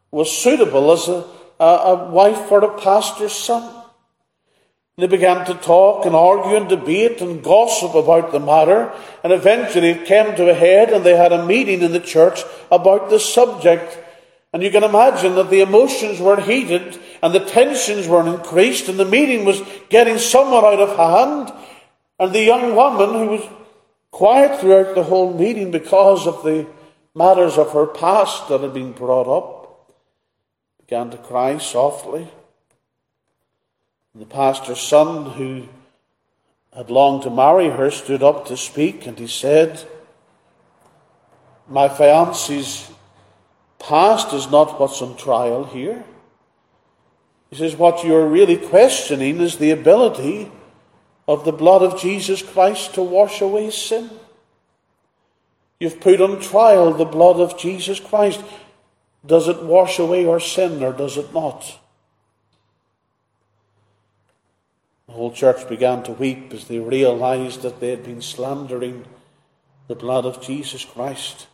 was 0.09 0.31
suitable 0.31 0.91
as 0.91 1.07
a, 1.07 1.23
a, 1.59 1.65
a 1.65 2.09
wife 2.09 2.47
for 2.47 2.63
a 2.63 2.81
pastor's 2.81 3.33
son. 3.33 3.73
They 4.97 5.05
began 5.05 5.45
to 5.45 5.53
talk 5.53 6.07
and 6.07 6.15
argue 6.15 6.55
and 6.55 6.67
debate 6.67 7.21
and 7.21 7.43
gossip 7.43 7.93
about 7.93 8.31
the 8.31 8.39
matter, 8.39 8.91
and 9.23 9.31
eventually 9.31 9.89
it 9.91 10.07
came 10.07 10.35
to 10.35 10.49
a 10.49 10.55
head, 10.55 10.89
and 10.91 11.05
they 11.05 11.15
had 11.15 11.31
a 11.31 11.45
meeting 11.45 11.83
in 11.83 11.91
the 11.91 11.99
church 11.99 12.41
about 12.71 13.11
the 13.11 13.19
subject. 13.19 13.99
And 14.51 14.63
you 14.63 14.71
can 14.71 14.83
imagine 14.83 15.35
that 15.35 15.51
the 15.51 15.61
emotions 15.61 16.19
were 16.19 16.41
heated 16.41 16.99
and 17.21 17.35
the 17.35 17.45
tensions 17.45 18.07
were 18.07 18.25
increased, 18.25 18.89
and 18.89 18.97
the 18.97 19.05
meeting 19.05 19.45
was 19.45 19.61
getting 19.89 20.17
somewhat 20.17 20.63
out 20.63 20.79
of 20.79 20.97
hand. 20.97 21.53
And 22.19 22.33
the 22.33 22.41
young 22.41 22.75
woman, 22.75 23.13
who 23.13 23.27
was 23.27 23.47
quiet 24.11 24.59
throughout 24.59 24.95
the 24.95 25.03
whole 25.03 25.33
meeting 25.33 25.71
because 25.71 26.25
of 26.25 26.43
the 26.43 26.65
matters 27.13 27.57
of 27.57 27.71
her 27.71 27.85
past 27.85 28.49
that 28.49 28.61
had 28.61 28.73
been 28.73 28.91
brought 28.91 29.27
up, 29.27 29.93
began 30.79 31.11
to 31.11 31.17
cry 31.17 31.57
softly. 31.57 32.27
And 34.13 34.21
the 34.21 34.25
pastor's 34.25 34.79
son, 34.79 35.31
who 35.31 35.67
had 36.75 36.89
longed 36.89 37.23
to 37.23 37.29
marry 37.29 37.69
her, 37.69 37.91
stood 37.91 38.23
up 38.23 38.47
to 38.47 38.57
speak, 38.57 39.05
and 39.05 39.17
he 39.19 39.27
said, 39.27 39.87
My 41.67 41.87
fiancé's 41.87 42.89
past 43.77 44.33
is 44.33 44.49
not 44.49 44.79
what's 44.79 45.01
on 45.01 45.17
trial 45.17 45.65
here. 45.65 46.03
He 47.51 47.57
says, 47.57 47.75
What 47.75 48.03
you're 48.03 48.27
really 48.27 48.57
questioning 48.57 49.39
is 49.39 49.57
the 49.57 49.71
ability 49.71 50.51
of 51.27 51.43
the 51.43 51.51
blood 51.51 51.81
of 51.83 51.99
Jesus 51.99 52.41
Christ 52.41 52.93
to 52.93 53.01
wash 53.01 53.41
away 53.41 53.69
sin. 53.69 54.09
You've 55.79 55.99
put 55.99 56.21
on 56.21 56.39
trial 56.39 56.93
the 56.93 57.05
blood 57.05 57.39
of 57.39 57.57
Jesus 57.59 57.99
Christ. 57.99 58.41
Does 59.25 59.47
it 59.47 59.61
wash 59.61 59.99
away 59.99 60.25
our 60.25 60.39
sin 60.39 60.81
or 60.81 60.93
does 60.93 61.17
it 61.17 61.33
not? 61.33 61.79
The 65.07 65.13
whole 65.13 65.31
church 65.31 65.67
began 65.67 66.03
to 66.03 66.11
weep 66.11 66.53
as 66.53 66.67
they 66.67 66.79
realized 66.79 67.61
that 67.61 67.79
they 67.79 67.89
had 67.89 68.03
been 68.03 68.21
slandering 68.21 69.05
the 69.87 69.95
blood 69.95 70.25
of 70.25 70.41
Jesus 70.41 70.83
Christ. 70.83 71.47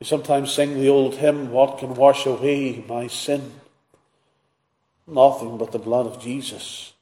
We 0.00 0.06
sometimes 0.06 0.52
sing 0.52 0.74
the 0.74 0.88
old 0.88 1.16
hymn, 1.16 1.50
What 1.50 1.78
can 1.78 1.94
wash 1.94 2.26
away 2.26 2.84
my 2.88 3.06
sin? 3.06 3.52
Nothing 5.06 5.58
but 5.58 5.72
the 5.72 5.78
blood 5.78 6.06
of 6.06 6.20
Jesus. 6.20 6.93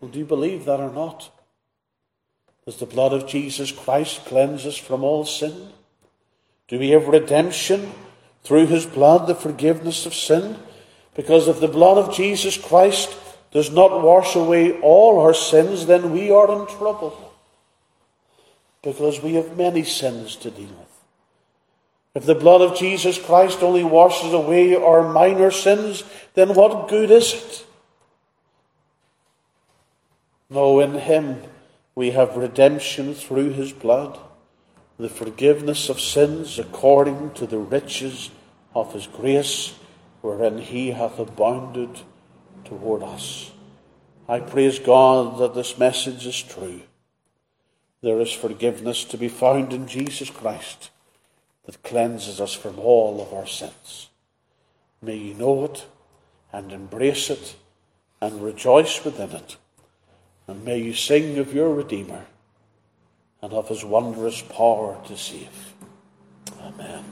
Well, 0.00 0.10
do 0.10 0.18
you 0.18 0.24
believe 0.24 0.64
that 0.64 0.80
or 0.80 0.92
not? 0.92 1.30
Does 2.64 2.76
the 2.76 2.86
blood 2.86 3.12
of 3.12 3.26
Jesus 3.26 3.72
Christ 3.72 4.24
cleanse 4.24 4.66
us 4.66 4.76
from 4.76 5.04
all 5.04 5.24
sin? 5.24 5.70
Do 6.68 6.78
we 6.78 6.90
have 6.90 7.08
redemption 7.08 7.92
through 8.44 8.66
his 8.66 8.86
blood, 8.86 9.26
the 9.26 9.34
forgiveness 9.34 10.06
of 10.06 10.14
sin? 10.14 10.56
Because 11.14 11.48
if 11.48 11.60
the 11.60 11.68
blood 11.68 11.98
of 11.98 12.14
Jesus 12.14 12.56
Christ 12.56 13.16
does 13.50 13.70
not 13.70 14.02
wash 14.02 14.36
away 14.36 14.80
all 14.80 15.18
our 15.20 15.34
sins, 15.34 15.86
then 15.86 16.12
we 16.12 16.30
are 16.30 16.50
in 16.60 16.66
trouble. 16.66 17.34
Because 18.82 19.20
we 19.20 19.34
have 19.34 19.56
many 19.56 19.82
sins 19.82 20.36
to 20.36 20.50
deal 20.50 20.68
with. 20.68 20.86
If 22.14 22.24
the 22.24 22.34
blood 22.34 22.60
of 22.60 22.78
Jesus 22.78 23.18
Christ 23.18 23.62
only 23.62 23.84
washes 23.84 24.32
away 24.32 24.74
our 24.74 25.12
minor 25.12 25.50
sins, 25.50 26.04
then 26.34 26.54
what 26.54 26.88
good 26.88 27.10
is 27.10 27.34
it? 27.34 27.66
No, 30.50 30.80
in 30.80 30.94
Him 30.94 31.42
we 31.94 32.10
have 32.10 32.36
redemption 32.36 33.14
through 33.14 33.50
His 33.50 33.72
blood, 33.72 34.18
the 34.98 35.08
forgiveness 35.08 35.88
of 35.88 36.00
sins 36.00 36.58
according 36.58 37.32
to 37.34 37.46
the 37.46 37.58
riches 37.58 38.30
of 38.74 38.92
His 38.92 39.06
grace, 39.06 39.74
wherein 40.20 40.58
He 40.58 40.90
hath 40.90 41.18
abounded 41.20 42.00
toward 42.64 43.02
us. 43.02 43.52
I 44.28 44.40
praise 44.40 44.78
God 44.80 45.38
that 45.38 45.54
this 45.54 45.78
message 45.78 46.26
is 46.26 46.42
true. 46.42 46.82
There 48.02 48.20
is 48.20 48.32
forgiveness 48.32 49.04
to 49.04 49.18
be 49.18 49.28
found 49.28 49.72
in 49.72 49.86
Jesus 49.86 50.30
Christ 50.30 50.90
that 51.64 51.82
cleanses 51.82 52.40
us 52.40 52.54
from 52.54 52.78
all 52.78 53.20
of 53.20 53.32
our 53.32 53.46
sins. 53.46 54.08
May 55.02 55.16
you 55.16 55.34
know 55.34 55.64
it 55.64 55.86
and 56.52 56.72
embrace 56.72 57.30
it 57.30 57.56
and 58.20 58.42
rejoice 58.42 59.04
within 59.04 59.30
it. 59.30 59.56
And 60.50 60.64
may 60.64 60.78
you 60.78 60.94
sing 60.94 61.38
of 61.38 61.54
your 61.54 61.72
Redeemer 61.72 62.26
and 63.40 63.52
of 63.52 63.68
his 63.68 63.84
wondrous 63.84 64.42
power 64.42 65.00
to 65.06 65.16
save. 65.16 65.74
Amen. 66.60 67.04